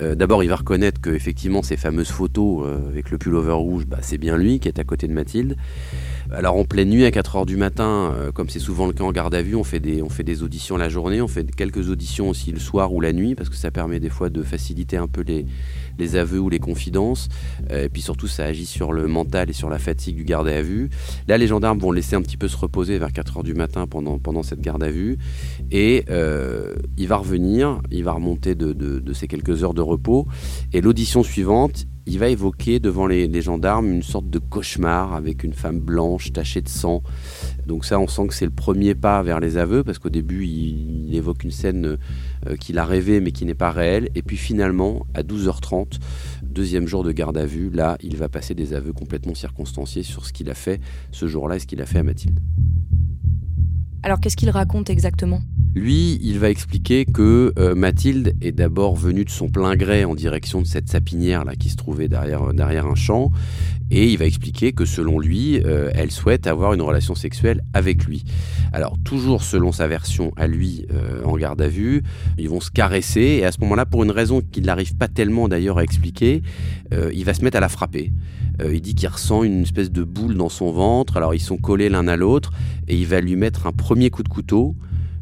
d'abord, 0.00 0.42
il 0.42 0.48
va 0.48 0.56
reconnaître 0.56 1.02
que 1.02 1.10
effectivement 1.10 1.62
ces 1.62 1.76
fameuses 1.76 2.08
photos 2.08 2.66
avec 2.88 3.10
le 3.10 3.18
pullover 3.18 3.52
rouge, 3.52 3.84
bah, 3.84 3.98
c'est 4.00 4.16
bien 4.16 4.38
lui 4.38 4.58
qui 4.58 4.68
est 4.68 4.78
à 4.78 4.84
côté 4.84 5.06
de 5.06 5.12
Mathilde. 5.12 5.54
Alors 6.32 6.56
en 6.56 6.64
pleine 6.64 6.90
nuit 6.90 7.04
à 7.04 7.10
4h 7.10 7.46
du 7.46 7.56
matin, 7.56 8.12
euh, 8.14 8.32
comme 8.32 8.48
c'est 8.48 8.58
souvent 8.58 8.86
le 8.86 8.92
cas 8.92 9.04
en 9.04 9.12
garde 9.12 9.34
à 9.34 9.42
vue, 9.42 9.54
on 9.54 9.62
fait, 9.62 9.78
des, 9.78 10.02
on 10.02 10.08
fait 10.08 10.24
des 10.24 10.42
auditions 10.42 10.76
la 10.76 10.88
journée, 10.88 11.20
on 11.22 11.28
fait 11.28 11.54
quelques 11.54 11.88
auditions 11.88 12.28
aussi 12.28 12.50
le 12.50 12.58
soir 12.58 12.92
ou 12.92 13.00
la 13.00 13.12
nuit, 13.12 13.34
parce 13.34 13.48
que 13.48 13.54
ça 13.56 13.70
permet 13.70 14.00
des 14.00 14.08
fois 14.08 14.28
de 14.28 14.42
faciliter 14.42 14.96
un 14.96 15.06
peu 15.06 15.22
les, 15.22 15.46
les 15.98 16.16
aveux 16.16 16.40
ou 16.40 16.48
les 16.48 16.58
confidences. 16.58 17.28
Euh, 17.70 17.84
et 17.84 17.88
puis 17.88 18.02
surtout, 18.02 18.26
ça 18.26 18.44
agit 18.44 18.66
sur 18.66 18.92
le 18.92 19.06
mental 19.06 19.50
et 19.50 19.52
sur 19.52 19.70
la 19.70 19.78
fatigue 19.78 20.16
du 20.16 20.24
garde 20.24 20.48
à 20.48 20.62
vue. 20.62 20.90
Là, 21.28 21.38
les 21.38 21.46
gendarmes 21.46 21.78
vont 21.78 21.92
laisser 21.92 22.16
un 22.16 22.22
petit 22.22 22.36
peu 22.36 22.48
se 22.48 22.56
reposer 22.56 22.98
vers 22.98 23.10
4h 23.10 23.44
du 23.44 23.54
matin 23.54 23.86
pendant, 23.86 24.18
pendant 24.18 24.42
cette 24.42 24.60
garde 24.60 24.82
à 24.82 24.90
vue. 24.90 25.18
Et 25.70 26.04
euh, 26.10 26.74
il 26.96 27.06
va 27.06 27.16
revenir, 27.16 27.80
il 27.90 28.04
va 28.04 28.12
remonter 28.12 28.54
de, 28.54 28.72
de, 28.72 28.98
de 28.98 29.12
ces 29.12 29.28
quelques 29.28 29.62
heures 29.62 29.74
de 29.74 29.82
repos. 29.82 30.26
Et 30.72 30.80
l'audition 30.80 31.22
suivante, 31.22 31.86
il 32.06 32.18
va 32.18 32.28
évoquer 32.28 32.78
devant 32.78 33.06
les, 33.06 33.42
gendarmes 33.42 33.90
une 33.90 34.02
sorte 34.02 34.30
de 34.30 34.38
cauchemar 34.38 35.14
avec 35.14 35.42
une 35.42 35.52
femme 35.52 35.80
blanche 35.80 36.32
tachée 36.32 36.62
de 36.62 36.68
sang. 36.68 37.02
Donc 37.66 37.84
ça, 37.84 37.98
on 37.98 38.06
sent 38.06 38.28
que 38.28 38.34
c'est 38.34 38.44
le 38.44 38.52
premier 38.52 38.94
pas 38.94 39.22
vers 39.22 39.40
les 39.40 39.56
aveux, 39.56 39.82
parce 39.82 39.98
qu'au 39.98 40.08
début, 40.08 40.44
il, 40.46 41.14
évoque 41.14 41.44
une 41.44 41.50
scène 41.50 41.96
euh, 42.46 42.56
qu'il 42.56 42.78
a 42.78 42.84
rêvée 42.84 43.20
mais 43.20 43.32
qui 43.32 43.44
n'est 43.44 43.54
pas 43.54 43.70
réelle. 43.70 44.08
Et 44.14 44.22
puis 44.22 44.36
finalement, 44.36 45.06
à 45.14 45.22
12h30, 45.22 45.98
deuxième 46.42 46.86
jour 46.86 47.02
de 47.02 47.12
garde 47.12 47.38
à 47.38 47.46
vue, 47.46 47.70
là, 47.70 47.96
il 48.02 48.16
va 48.16 48.28
passer 48.28 48.54
des 48.54 48.74
aveux 48.74 48.92
complètement 48.92 49.34
circonstanciés 49.34 50.02
sur 50.02 50.26
ce 50.26 50.32
qu'il 50.32 50.50
a 50.50 50.54
fait 50.54 50.80
ce 51.10 51.26
jour-là 51.26 51.56
et 51.56 51.58
ce 51.58 51.66
qu'il 51.66 51.80
a 51.80 51.86
fait 51.86 51.98
à 51.98 52.02
Mathilde. 52.02 52.40
Alors 54.06 54.20
qu'est-ce 54.20 54.36
qu'il 54.36 54.50
raconte 54.50 54.88
exactement? 54.88 55.40
Lui, 55.74 56.20
il 56.22 56.38
va 56.38 56.48
expliquer 56.48 57.04
que 57.04 57.52
euh, 57.58 57.74
Mathilde 57.74 58.34
est 58.40 58.52
d'abord 58.52 58.94
venue 58.94 59.24
de 59.24 59.30
son 59.30 59.48
plein 59.48 59.74
gré 59.74 60.04
en 60.04 60.14
direction 60.14 60.62
de 60.62 60.66
cette 60.66 60.88
sapinière 60.88 61.44
là 61.44 61.56
qui 61.56 61.70
se 61.70 61.76
trouvait 61.76 62.06
derrière, 62.06 62.54
derrière 62.54 62.86
un 62.86 62.94
champ, 62.94 63.32
et 63.90 64.10
il 64.10 64.16
va 64.16 64.26
expliquer 64.26 64.72
que 64.72 64.84
selon 64.84 65.18
lui, 65.18 65.60
euh, 65.64 65.90
elle 65.94 66.12
souhaite 66.12 66.46
avoir 66.46 66.72
une 66.72 66.82
relation 66.82 67.16
sexuelle 67.16 67.62
avec 67.74 68.04
lui. 68.04 68.24
Alors 68.72 68.96
toujours 69.04 69.42
selon 69.42 69.72
sa 69.72 69.88
version 69.88 70.32
à 70.36 70.46
lui 70.46 70.86
euh, 70.92 71.24
en 71.24 71.36
garde 71.36 71.60
à 71.60 71.68
vue, 71.68 72.04
ils 72.38 72.48
vont 72.48 72.60
se 72.60 72.70
caresser 72.70 73.40
et 73.40 73.44
à 73.44 73.50
ce 73.50 73.60
moment-là, 73.60 73.86
pour 73.86 74.04
une 74.04 74.12
raison 74.12 74.40
qu'il 74.40 74.66
n'arrive 74.66 74.94
pas 74.94 75.08
tellement 75.08 75.48
d'ailleurs 75.48 75.78
à 75.78 75.82
expliquer, 75.82 76.42
il 77.12 77.24
va 77.24 77.34
se 77.34 77.42
mettre 77.42 77.56
à 77.56 77.60
la 77.60 77.68
frapper. 77.68 78.12
il 78.64 78.80
dit 78.80 78.94
qu'il 78.94 79.08
ressent 79.08 79.42
une 79.42 79.62
espèce 79.62 79.90
de 79.90 80.04
boule 80.04 80.36
dans 80.36 80.48
son 80.48 80.70
ventre, 80.70 81.16
alors 81.16 81.34
ils 81.34 81.40
sont 81.40 81.56
collés 81.56 81.88
l'un 81.88 82.06
à 82.06 82.16
l'autre 82.16 82.52
et 82.88 82.96
il 82.96 83.06
va 83.06 83.20
lui 83.20 83.34
mettre 83.34 83.66
un 83.66 83.72
premier 83.72 83.95
coup 84.10 84.22
de 84.22 84.28
couteau 84.28 84.76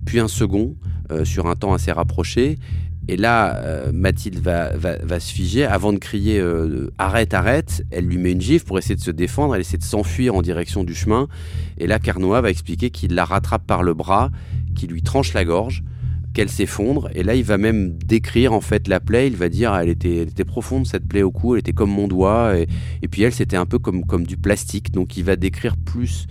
puis 0.05 0.21
un 0.21 0.29
second 0.29 0.77
euh, 1.11 1.25
sur 1.25 1.47
un 1.47 1.57
temps 1.57 1.73
assez 1.73 1.93
rapproché. 1.93 2.59
Et 3.07 3.17
là, 3.19 3.57
euh, 3.57 3.93
Mathilde 3.93 4.39
va, 4.39 5.21
se 5.21 5.33
figer. 5.33 5.65
Avant 5.65 5.93
de 5.93 5.99
crier 5.99 6.41
euh, 6.41 6.91
arrête, 6.99 7.35
arrête, 7.35 7.85
elle 7.91 8.07
lui 8.07 8.17
met 8.17 8.33
une 8.33 8.41
gifle 8.41 8.65
pour 8.65 8.79
essayer 8.79 8.95
de 8.95 9.01
se 9.01 9.11
défendre. 9.11 9.55
Elle 9.55 9.61
essaie 9.61 9.77
de 9.77 9.83
s'enfuir 9.83 10.35
en 10.35 10.41
direction 10.41 10.85
du 10.85 10.95
chemin. 10.95 11.29
Et 11.77 11.87
là, 11.87 11.99
Carnois 11.99 12.41
va 12.41 12.51
expliquer 12.51 12.91
qu'il 12.91 13.15
la 13.15 13.27
rattrape 13.27 13.67
par 13.67 13.83
le 13.83 13.93
bras, 13.93 14.31
qu'il 14.75 14.91
lui 14.91 15.03
tranche 15.03 15.35
la 15.35 15.45
gorge, 15.45 15.85
qu'elle 16.33 16.49
s'effondre. 16.49 17.11
Et 17.15 17.23
là, 17.23 17.35
il 17.35 17.45
va 17.45 17.59
même 17.59 17.99
décrire 17.99 18.55
en 18.55 18.63
fait 18.63 18.89
la 18.89 19.01
plaie. 19.01 19.27
Il 19.27 19.37
va 19.37 19.51
dire 19.51 19.75
elle 19.75 19.91
était, 19.91 20.23
elle 20.23 20.29
était 20.29 20.47
profonde 20.47 20.87
cette 20.87 21.07
plaie 21.07 21.23
au 21.23 21.31
cou, 21.31 21.55
elle 21.55 21.61
était 21.61 21.75
comme 21.75 21.91
mon 21.91 22.09
doigt. 22.09 22.59
Et, 22.59 22.67
et 23.03 23.09
puis 23.09 23.23
elle, 23.23 23.35
c'était 23.35 23.59
un 23.59 23.67
peu 23.67 23.79
comme, 23.79 24.07
comme 24.07 24.27
du 24.27 24.39
plastique. 24.39 24.93
Donc 24.93 25.19
il 25.19 25.25
va 25.25 25.37
décrire 25.37 25.77
plus 25.77 26.27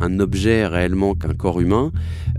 un 0.00 0.20
objet 0.20 0.66
réellement 0.66 1.14
qu'un 1.14 1.34
corps 1.34 1.60
humain. 1.60 1.92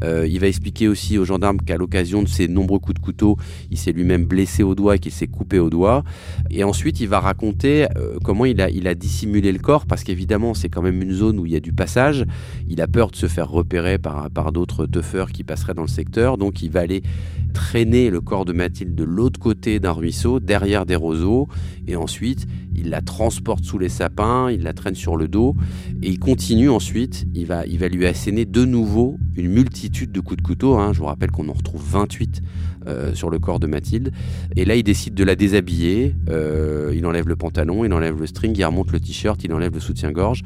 Euh, 0.03 0.27
il 0.27 0.39
va 0.39 0.47
expliquer 0.47 0.87
aussi 0.87 1.17
aux 1.17 1.25
gendarmes 1.25 1.59
qu'à 1.59 1.77
l'occasion 1.77 2.23
de 2.23 2.27
ses 2.27 2.47
nombreux 2.47 2.79
coups 2.79 2.99
de 2.99 3.03
couteau, 3.03 3.37
il 3.71 3.77
s'est 3.77 3.91
lui-même 3.91 4.25
blessé 4.25 4.63
au 4.63 4.75
doigt 4.75 4.95
et 4.95 4.99
qu'il 4.99 5.11
s'est 5.11 5.27
coupé 5.27 5.59
au 5.59 5.69
doigt. 5.69 6.03
Et 6.49 6.63
ensuite, 6.63 6.99
il 6.99 7.07
va 7.07 7.19
raconter 7.19 7.87
euh, 7.97 8.17
comment 8.23 8.45
il 8.45 8.61
a, 8.61 8.69
il 8.69 8.87
a 8.87 8.95
dissimulé 8.95 9.51
le 9.51 9.59
corps, 9.59 9.85
parce 9.85 10.03
qu'évidemment, 10.03 10.53
c'est 10.53 10.69
quand 10.69 10.81
même 10.81 11.01
une 11.01 11.11
zone 11.11 11.39
où 11.39 11.45
il 11.45 11.51
y 11.51 11.55
a 11.55 11.59
du 11.59 11.73
passage. 11.73 12.25
Il 12.67 12.81
a 12.81 12.87
peur 12.87 13.11
de 13.11 13.15
se 13.15 13.27
faire 13.27 13.49
repérer 13.49 13.97
par, 13.97 14.29
par 14.29 14.51
d'autres 14.51 14.85
teufeurs 14.85 15.31
qui 15.31 15.43
passeraient 15.43 15.73
dans 15.73 15.81
le 15.81 15.87
secteur, 15.87 16.37
donc 16.37 16.61
il 16.61 16.71
va 16.71 16.81
aller 16.81 17.03
traîner 17.53 18.09
le 18.09 18.21
corps 18.21 18.45
de 18.45 18.53
Mathilde 18.53 18.95
de 18.95 19.03
l'autre 19.03 19.39
côté 19.39 19.79
d'un 19.79 19.91
ruisseau, 19.91 20.39
derrière 20.39 20.85
des 20.85 20.95
roseaux, 20.95 21.47
et 21.89 21.95
ensuite 21.95 22.47
il 22.75 22.89
la 22.89 23.01
transporte 23.01 23.65
sous 23.65 23.77
les 23.77 23.89
sapins, 23.89 24.49
il 24.49 24.63
la 24.63 24.73
traîne 24.73 24.95
sur 24.95 25.17
le 25.17 25.27
dos, 25.27 25.55
et 26.01 26.09
il 26.09 26.19
continue 26.19 26.69
ensuite, 26.69 27.25
il 27.33 27.45
va, 27.45 27.65
il 27.65 27.77
va 27.77 27.89
lui 27.89 28.05
asséner 28.05 28.45
de 28.45 28.63
nouveau 28.63 29.17
une 29.35 29.49
multitude 29.49 30.11
de 30.11 30.19
coups 30.21 30.37
de 30.37 30.41
couteau, 30.41 30.77
hein. 30.77 30.93
je 30.93 30.99
vous 30.99 31.05
rappelle 31.05 31.31
qu'on 31.31 31.49
en 31.49 31.53
retrouve 31.53 31.83
28 31.83 32.41
euh, 32.87 33.13
sur 33.13 33.29
le 33.29 33.39
corps 33.39 33.59
de 33.59 33.67
Mathilde, 33.67 34.11
et 34.55 34.63
là 34.63 34.75
il 34.75 34.83
décide 34.83 35.13
de 35.13 35.23
la 35.23 35.35
déshabiller, 35.35 36.15
euh, 36.29 36.93
il 36.95 37.05
enlève 37.05 37.27
le 37.27 37.35
pantalon, 37.35 37.83
il 37.83 37.91
enlève 37.91 38.17
le 38.17 38.27
string, 38.27 38.55
il 38.57 38.63
remonte 38.63 38.91
le 38.91 38.99
t-shirt, 38.99 39.43
il 39.43 39.51
enlève 39.51 39.73
le 39.73 39.81
soutien-gorge, 39.81 40.43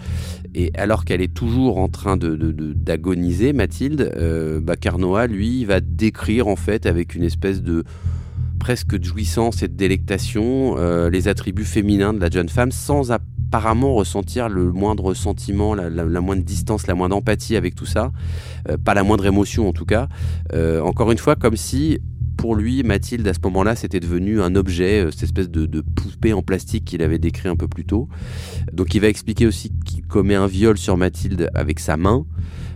et 0.55 0.71
alors 0.75 1.05
qu'elle 1.05 1.21
est 1.21 1.33
toujours 1.33 1.77
en 1.77 1.89
train 1.89 2.17
d'agoniser, 2.17 3.51
de, 3.51 3.57
Mathilde, 3.57 4.11
euh, 4.17 4.59
bah 4.59 4.75
Carnoa, 4.75 5.27
lui, 5.27 5.65
va 5.65 5.81
décrire 5.81 6.47
en 6.47 6.55
fait 6.55 6.85
avec 6.85 7.15
une 7.15 7.23
espèce 7.23 7.61
de 7.61 7.83
presque 8.63 8.97
de 8.97 9.03
jouissance 9.03 9.61
et 9.61 9.67
de 9.67 9.75
délectation 9.75 10.75
euh, 10.77 11.09
les 11.09 11.27
attributs 11.27 11.65
féminins 11.65 12.13
de 12.13 12.21
la 12.21 12.29
jeune 12.29 12.47
femme 12.47 12.71
sans 12.71 13.11
apparemment 13.11 13.93
ressentir 13.93 14.47
le 14.47 14.71
moindre 14.71 15.13
sentiment, 15.13 15.75
la, 15.75 16.21
moindre 16.21 16.43
distance, 16.43 16.87
la 16.87 16.95
moindre 16.95 17.17
empathie 17.17 17.57
avec 17.57 17.75
tout 17.75 17.85
ça, 17.85 18.13
euh, 18.69 18.77
pas 18.77 18.93
la 18.93 19.03
moindre 19.03 19.25
émotion 19.25 19.67
en 19.67 19.73
tout 19.73 19.83
cas. 19.83 20.07
Euh, 20.53 20.79
encore 20.79 21.11
une 21.11 21.17
fois, 21.17 21.35
comme 21.35 21.57
si 21.57 21.99
pour 22.37 22.55
lui, 22.55 22.83
Mathilde, 22.83 23.27
à 23.27 23.33
ce 23.33 23.41
moment-là, 23.43 23.75
c'était 23.75 23.99
devenu 23.99 24.41
un 24.41 24.55
objet, 24.55 25.07
cette 25.11 25.23
espèce 25.23 25.49
de, 25.49 25.65
de 25.65 25.81
poupée 25.81 26.31
en 26.31 26.41
plastique 26.41 26.85
qu'il 26.85 27.03
avait 27.03 27.19
décrit 27.19 27.49
un 27.49 27.57
peu 27.57 27.67
plus 27.67 27.83
tôt. 27.83 28.07
Donc 28.71 28.95
il 28.95 29.01
va 29.01 29.09
expliquer 29.09 29.45
aussi 29.45 29.73
qu'il 29.85 30.07
commet 30.07 30.35
un 30.35 30.47
viol 30.47 30.77
sur 30.77 30.95
Mathilde 30.95 31.49
avec 31.53 31.81
sa 31.81 31.97
main. 31.97 32.25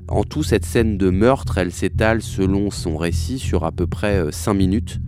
En 0.09 0.25
tout, 0.25 0.43
cette 0.43 0.65
scène 0.65 0.97
de 0.97 1.09
meurtre, 1.09 1.57
elle 1.57 1.71
s'étale 1.71 2.21
selon 2.21 2.71
son 2.71 2.97
récit 2.97 3.39
sur 3.39 3.63
à 3.63 3.71
peu 3.71 3.87
près 3.87 4.25
5 4.33 4.53
minutes. 4.53 4.99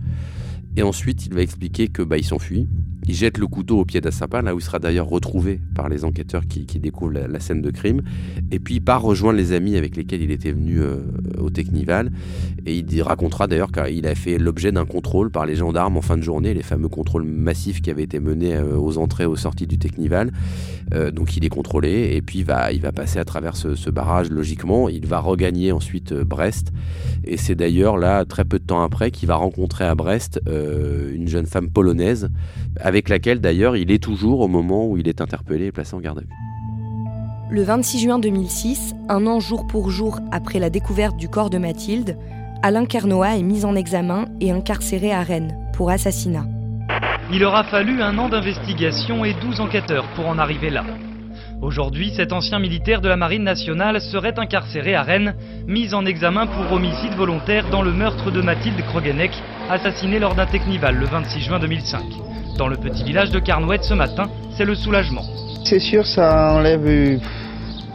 Et 0.80 0.82
ensuite, 0.82 1.26
il 1.26 1.34
va 1.34 1.42
expliquer 1.42 1.88
que 1.88 2.00
bah, 2.00 2.16
s'enfuit. 2.24 2.66
Il 3.10 3.16
jette 3.16 3.38
le 3.38 3.48
couteau 3.48 3.80
au 3.80 3.84
pied 3.84 4.00
d'Assapin, 4.00 4.40
là 4.40 4.54
où 4.54 4.60
il 4.60 4.62
sera 4.62 4.78
d'ailleurs 4.78 5.08
retrouvé 5.08 5.60
par 5.74 5.88
les 5.88 6.04
enquêteurs 6.04 6.46
qui, 6.46 6.64
découvrent 6.78 7.12
la, 7.12 7.40
scène 7.40 7.60
de 7.60 7.72
crime. 7.72 8.02
Et 8.52 8.60
puis 8.60 8.76
il 8.76 8.80
part 8.82 9.02
rejoindre 9.02 9.36
les 9.36 9.50
amis 9.50 9.76
avec 9.76 9.96
lesquels 9.96 10.22
il 10.22 10.30
était 10.30 10.52
venu 10.52 10.78
euh, 10.78 10.98
au 11.40 11.50
Technival. 11.50 12.12
Et 12.66 12.76
il 12.76 13.02
racontera 13.02 13.48
d'ailleurs 13.48 13.72
qu'il 13.72 14.06
a 14.06 14.14
fait 14.14 14.38
l'objet 14.38 14.70
d'un 14.70 14.84
contrôle 14.84 15.32
par 15.32 15.44
les 15.44 15.56
gendarmes 15.56 15.96
en 15.96 16.02
fin 16.02 16.16
de 16.16 16.22
journée, 16.22 16.54
les 16.54 16.62
fameux 16.62 16.86
contrôles 16.86 17.24
massifs 17.24 17.82
qui 17.82 17.90
avaient 17.90 18.04
été 18.04 18.20
menés 18.20 18.54
euh, 18.54 18.76
aux 18.76 18.96
entrées 18.96 19.24
et 19.24 19.26
aux 19.26 19.34
sorties 19.34 19.66
du 19.66 19.76
Technival. 19.76 20.30
Euh, 20.94 21.10
donc 21.10 21.36
il 21.36 21.44
est 21.44 21.48
contrôlé 21.48 22.12
et 22.14 22.22
puis 22.22 22.40
il 22.40 22.44
va, 22.44 22.70
il 22.70 22.80
va 22.80 22.92
passer 22.92 23.18
à 23.18 23.24
travers 23.24 23.56
ce, 23.56 23.90
barrage 23.90 24.30
logiquement. 24.30 24.88
Il 24.88 25.06
va 25.08 25.18
regagner 25.18 25.72
ensuite 25.72 26.14
Brest. 26.14 26.70
Et 27.24 27.36
c'est 27.36 27.56
d'ailleurs 27.56 27.96
là, 27.96 28.24
très 28.24 28.44
peu 28.44 28.60
de 28.60 28.64
temps 28.64 28.82
après, 28.84 29.10
qu'il 29.10 29.26
va 29.26 29.34
rencontrer 29.34 29.84
à 29.84 29.96
Brest 29.96 30.40
une 30.46 31.26
jeune 31.26 31.46
femme 31.46 31.70
polonaise 31.70 32.30
avec 32.76 32.99
laquelle 33.08 33.40
d'ailleurs 33.40 33.76
il 33.76 33.90
est 33.90 34.02
toujours 34.02 34.40
au 34.40 34.48
moment 34.48 34.86
où 34.86 34.98
il 34.98 35.08
est 35.08 35.20
interpellé 35.20 35.66
et 35.66 35.72
placé 35.72 35.94
en 35.94 36.00
garde 36.00 36.18
à 36.18 36.22
vue. 36.22 36.28
Le 37.50 37.62
26 37.62 38.00
juin 38.00 38.18
2006, 38.18 38.94
un 39.08 39.26
an 39.26 39.40
jour 39.40 39.66
pour 39.66 39.90
jour 39.90 40.20
après 40.30 40.60
la 40.60 40.70
découverte 40.70 41.16
du 41.16 41.28
corps 41.28 41.50
de 41.50 41.58
Mathilde, 41.58 42.16
Alain 42.62 42.84
Carnoat 42.84 43.38
est 43.38 43.42
mis 43.42 43.64
en 43.64 43.74
examen 43.74 44.26
et 44.40 44.52
incarcéré 44.52 45.12
à 45.12 45.22
Rennes 45.22 45.56
pour 45.72 45.90
assassinat. 45.90 46.44
Il 47.32 47.44
aura 47.44 47.64
fallu 47.64 48.02
un 48.02 48.18
an 48.18 48.28
d'investigation 48.28 49.24
et 49.24 49.34
12 49.34 49.60
enquêteurs 49.60 50.06
pour 50.14 50.28
en 50.28 50.38
arriver 50.38 50.70
là. 50.70 50.84
Aujourd'hui, 51.62 52.12
cet 52.16 52.32
ancien 52.32 52.58
militaire 52.58 53.00
de 53.00 53.08
la 53.08 53.16
Marine 53.16 53.42
nationale 53.42 54.00
serait 54.00 54.38
incarcéré 54.38 54.94
à 54.94 55.02
Rennes, 55.02 55.34
mis 55.66 55.92
en 55.92 56.06
examen 56.06 56.46
pour 56.46 56.72
homicide 56.72 57.14
volontaire 57.16 57.68
dans 57.70 57.82
le 57.82 57.92
meurtre 57.92 58.30
de 58.30 58.40
Mathilde 58.40 58.80
Krogenek, 58.82 59.32
assassinée 59.68 60.18
lors 60.18 60.34
d'un 60.34 60.46
technival 60.46 60.96
le 60.96 61.06
26 61.06 61.40
juin 61.40 61.58
2005. 61.58 62.02
Dans 62.56 62.68
le 62.68 62.76
petit 62.76 63.04
village 63.04 63.30
de 63.30 63.38
Carnouette 63.38 63.84
ce 63.84 63.94
matin, 63.94 64.28
c'est 64.56 64.64
le 64.64 64.74
soulagement. 64.74 65.22
C'est 65.64 65.78
sûr, 65.78 66.06
ça 66.06 66.54
enlève 66.54 66.86
euh, 66.86 67.18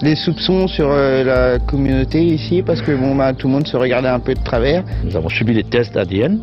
les 0.01 0.15
soupçons 0.15 0.67
sur 0.67 0.89
euh, 0.89 1.23
la 1.23 1.59
communauté 1.59 2.23
ici, 2.23 2.61
parce 2.61 2.81
que 2.81 2.91
bon, 2.91 3.15
bah, 3.15 3.33
tout 3.33 3.47
le 3.47 3.53
monde 3.53 3.67
se 3.67 3.77
regardait 3.77 4.09
un 4.09 4.19
peu 4.19 4.33
de 4.33 4.43
travers. 4.43 4.83
Nous 5.03 5.15
avons 5.15 5.29
subi 5.29 5.53
les 5.53 5.63
tests 5.63 5.95
ADN, 5.97 6.39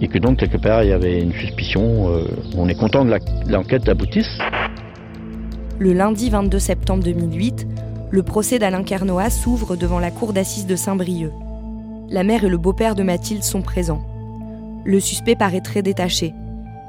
et 0.00 0.08
que 0.08 0.18
donc 0.18 0.38
quelque 0.38 0.56
part 0.56 0.82
il 0.82 0.90
y 0.90 0.92
avait 0.92 1.20
une 1.20 1.32
suspicion. 1.32 2.10
Euh, 2.10 2.24
on 2.56 2.68
est 2.68 2.74
content 2.74 3.04
que 3.04 3.50
l'enquête 3.50 3.88
aboutisse. 3.88 4.38
Le 5.78 5.92
lundi 5.92 6.30
22 6.30 6.58
septembre 6.58 7.04
2008, 7.04 7.66
le 8.10 8.22
procès 8.22 8.58
d'Alain 8.58 8.82
Carnoat 8.82 9.30
s'ouvre 9.30 9.76
devant 9.76 9.98
la 9.98 10.10
cour 10.10 10.32
d'assises 10.32 10.66
de 10.66 10.76
Saint-Brieuc. 10.76 11.32
La 12.08 12.22
mère 12.22 12.44
et 12.44 12.48
le 12.48 12.56
beau-père 12.56 12.94
de 12.94 13.02
Mathilde 13.02 13.42
sont 13.42 13.62
présents. 13.62 14.02
Le 14.84 15.00
suspect 15.00 15.34
paraît 15.34 15.60
très 15.60 15.82
détaché 15.82 16.32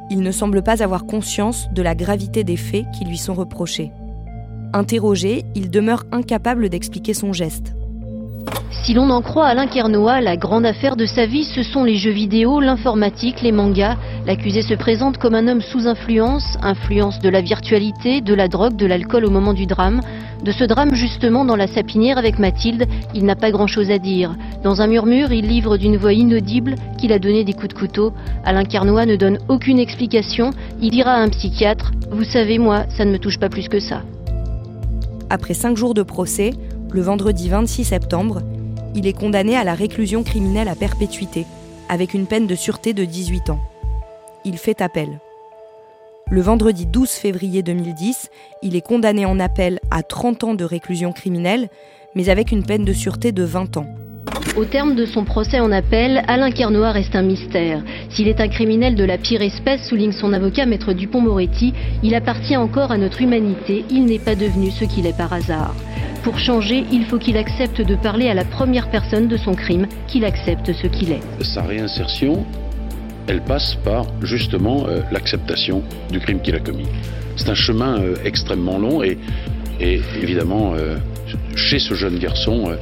il 0.09 0.21
ne 0.21 0.31
semble 0.31 0.61
pas 0.61 0.83
avoir 0.83 1.05
conscience 1.05 1.69
de 1.73 1.81
la 1.81 1.95
gravité 1.95 2.43
des 2.43 2.57
faits 2.57 2.85
qui 2.97 3.05
lui 3.05 3.17
sont 3.17 3.33
reprochés. 3.33 3.91
Interrogé, 4.73 5.43
il 5.55 5.69
demeure 5.69 6.05
incapable 6.11 6.69
d'expliquer 6.69 7.13
son 7.13 7.33
geste. 7.33 7.73
Si 8.87 8.93
l'on 8.93 9.09
en 9.09 9.21
croit 9.21 9.47
Alain 9.47 9.67
Kernoa, 9.67 10.21
la 10.21 10.37
grande 10.37 10.65
affaire 10.65 10.95
de 10.95 11.05
sa 11.05 11.25
vie, 11.25 11.43
ce 11.43 11.61
sont 11.61 11.83
les 11.83 11.97
jeux 11.97 12.11
vidéo, 12.11 12.61
l'informatique, 12.61 13.41
les 13.41 13.51
mangas. 13.51 13.97
L'accusé 14.25 14.61
se 14.61 14.75
présente 14.75 15.17
comme 15.17 15.35
un 15.35 15.49
homme 15.49 15.59
sous 15.59 15.87
influence, 15.87 16.57
influence 16.61 17.19
de 17.19 17.27
la 17.27 17.41
virtualité, 17.41 18.21
de 18.21 18.33
la 18.33 18.47
drogue, 18.47 18.77
de 18.77 18.85
l'alcool 18.85 19.25
au 19.25 19.29
moment 19.29 19.53
du 19.53 19.65
drame. 19.65 19.99
De 20.41 20.53
ce 20.53 20.63
drame 20.63 20.95
justement 20.95 21.43
dans 21.43 21.57
la 21.57 21.67
sapinière 21.67 22.17
avec 22.17 22.39
Mathilde, 22.39 22.87
il 23.13 23.25
n'a 23.25 23.35
pas 23.35 23.51
grand-chose 23.51 23.91
à 23.91 23.97
dire. 23.97 24.37
Dans 24.63 24.81
un 24.81 24.87
murmure, 24.87 25.33
il 25.33 25.47
livre 25.47 25.75
d'une 25.75 25.97
voix 25.97 26.13
inaudible 26.13 26.75
qu'il 26.97 27.11
a 27.11 27.19
donné 27.19 27.43
des 27.43 27.51
coups 27.51 27.67
de 27.67 27.73
couteau. 27.73 28.13
Alain 28.45 28.63
Carnois 28.63 29.05
ne 29.05 29.17
donne 29.17 29.39
aucune 29.49 29.79
explication. 29.79 30.51
Il 30.81 30.91
dira 30.91 31.11
à 31.11 31.19
un 31.19 31.27
psychiatre 31.27 31.91
Vous 32.09 32.23
savez, 32.23 32.57
moi, 32.57 32.85
ça 32.87 33.03
ne 33.03 33.11
me 33.11 33.19
touche 33.19 33.37
pas 33.37 33.49
plus 33.49 33.67
que 33.67 33.81
ça. 33.81 34.03
Après 35.29 35.53
cinq 35.53 35.75
jours 35.75 35.93
de 35.93 36.03
procès, 36.03 36.51
le 36.97 37.03
vendredi 37.03 37.47
26 37.47 37.83
septembre, 37.83 38.41
il 38.95 39.05
est 39.05 39.13
condamné 39.13 39.55
à 39.55 39.63
la 39.63 39.75
réclusion 39.75 40.23
criminelle 40.23 40.67
à 40.67 40.73
perpétuité, 40.73 41.45
avec 41.89 42.15
une 42.15 42.25
peine 42.25 42.47
de 42.47 42.55
sûreté 42.55 42.95
de 42.95 43.05
18 43.05 43.51
ans. 43.51 43.59
Il 44.45 44.57
fait 44.57 44.81
appel. 44.81 45.19
Le 46.31 46.41
vendredi 46.41 46.87
12 46.87 47.11
février 47.11 47.61
2010, 47.61 48.31
il 48.63 48.75
est 48.75 48.81
condamné 48.81 49.27
en 49.27 49.39
appel 49.39 49.79
à 49.91 50.01
30 50.01 50.43
ans 50.43 50.53
de 50.55 50.63
réclusion 50.63 51.13
criminelle, 51.13 51.69
mais 52.15 52.29
avec 52.29 52.51
une 52.51 52.65
peine 52.65 52.83
de 52.83 52.93
sûreté 52.93 53.31
de 53.31 53.43
20 53.43 53.77
ans. 53.77 53.85
Au 54.55 54.65
terme 54.65 54.95
de 54.95 55.05
son 55.05 55.23
procès 55.23 55.59
en 55.59 55.71
appel, 55.71 56.23
Alain 56.27 56.49
Kernois 56.49 56.91
reste 56.91 57.15
un 57.15 57.21
mystère. 57.21 57.83
S'il 58.09 58.27
est 58.27 58.41
un 58.41 58.47
criminel 58.47 58.95
de 58.95 59.03
la 59.03 59.17
pire 59.17 59.41
espèce, 59.41 59.87
souligne 59.87 60.11
son 60.11 60.33
avocat 60.33 60.65
Maître 60.65 60.93
Dupont-Moretti, 60.93 61.73
il 62.01 62.15
appartient 62.15 62.57
encore 62.57 62.91
à 62.91 62.97
notre 62.97 63.21
humanité, 63.21 63.85
il 63.91 64.05
n'est 64.05 64.19
pas 64.19 64.35
devenu 64.35 64.71
ce 64.71 64.85
qu'il 64.85 65.05
est 65.05 65.15
par 65.15 65.31
hasard. 65.31 65.75
Pour 66.23 66.39
changer, 66.39 66.83
il 66.91 67.05
faut 67.05 67.19
qu'il 67.19 67.37
accepte 67.37 67.81
de 67.81 67.95
parler 67.95 68.29
à 68.29 68.33
la 68.33 68.45
première 68.45 68.89
personne 68.89 69.27
de 69.27 69.37
son 69.37 69.53
crime, 69.53 69.87
qu'il 70.07 70.25
accepte 70.25 70.73
ce 70.73 70.87
qu'il 70.87 71.11
est. 71.11 71.21
Sa 71.41 71.61
réinsertion, 71.61 72.45
elle 73.27 73.41
passe 73.41 73.75
par 73.75 74.05
justement 74.23 74.87
euh, 74.87 75.01
l'acceptation 75.11 75.83
du 76.11 76.19
crime 76.19 76.41
qu'il 76.41 76.55
a 76.55 76.59
commis. 76.59 76.87
C'est 77.35 77.49
un 77.49 77.55
chemin 77.55 78.01
euh, 78.01 78.15
extrêmement 78.25 78.79
long 78.79 79.03
et, 79.03 79.17
évidemment, 79.79 80.73
euh, 80.75 80.95
chez 81.55 81.77
ce 81.77 81.93
jeune 81.93 82.17
garçon, 82.17 82.75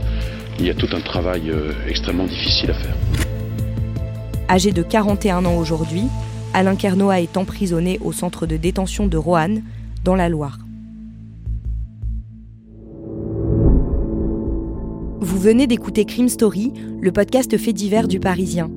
il 0.60 0.66
y 0.66 0.70
a 0.70 0.74
tout 0.74 0.90
un 0.94 1.02
travail 1.02 1.52
extrêmement 1.88 2.26
difficile 2.26 2.72
à 2.72 2.74
faire. 2.74 2.96
Âgé 4.50 4.72
de 4.72 4.84
41 4.84 5.46
ans 5.46 5.58
aujourd'hui, 5.58 6.04
Alain 6.54 6.76
Kernoa 6.76 7.20
est 7.20 7.36
emprisonné 7.36 8.00
au 8.04 8.12
centre 8.12 8.46
de 8.46 8.56
détention 8.56 9.08
de 9.08 9.18
Roanne, 9.18 9.64
dans 10.04 10.16
la 10.16 10.30
Loire. 10.30 10.60
Vous 15.20 15.40
venez 15.40 15.66
d'écouter 15.68 16.06
Crime 16.06 16.30
Story, 16.30 16.72
le 17.02 17.12
podcast 17.12 17.58
fait 17.58 17.74
divers 17.74 18.08
du 18.08 18.20
Parisien. 18.20 18.70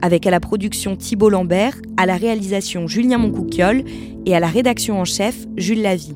Avec 0.00 0.26
à 0.26 0.30
la 0.30 0.40
production 0.40 0.94
Thibault 0.96 1.30
Lambert, 1.30 1.76
à 1.96 2.06
la 2.06 2.16
réalisation 2.16 2.86
Julien 2.86 3.18
Moncouquiole 3.18 3.82
et 4.24 4.36
à 4.36 4.40
la 4.40 4.46
rédaction 4.46 5.00
en 5.00 5.04
chef 5.04 5.46
Jules 5.56 5.82
Lavie. 5.82 6.14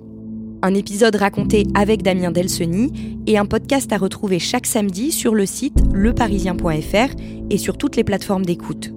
Un 0.63 0.75
épisode 0.75 1.17
raconté 1.17 1.67
avec 1.75 2.03
Damien 2.03 2.31
Delseny 2.31 3.23
et 3.27 3.39
un 3.39 3.47
podcast 3.47 3.93
à 3.93 3.97
retrouver 3.97 4.39
chaque 4.39 4.67
samedi 4.67 5.11
sur 5.11 5.35
le 5.35 5.47
site 5.47 5.83
leparisien.fr 5.93 7.15
et 7.49 7.59
sur 7.59 7.79
toutes 7.79 7.97
les 7.97 8.05
plateformes 8.05 8.45
d'écoute. 8.45 8.93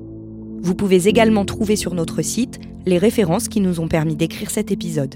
Vous 0.61 0.75
pouvez 0.75 1.07
également 1.07 1.45
trouver 1.45 1.77
sur 1.77 1.93
notre 1.93 2.21
site 2.21 2.59
les 2.85 2.97
références 2.97 3.47
qui 3.47 3.61
nous 3.61 3.79
ont 3.79 3.87
permis 3.87 4.17
d'écrire 4.17 4.49
cet 4.49 4.71
épisode. 4.71 5.15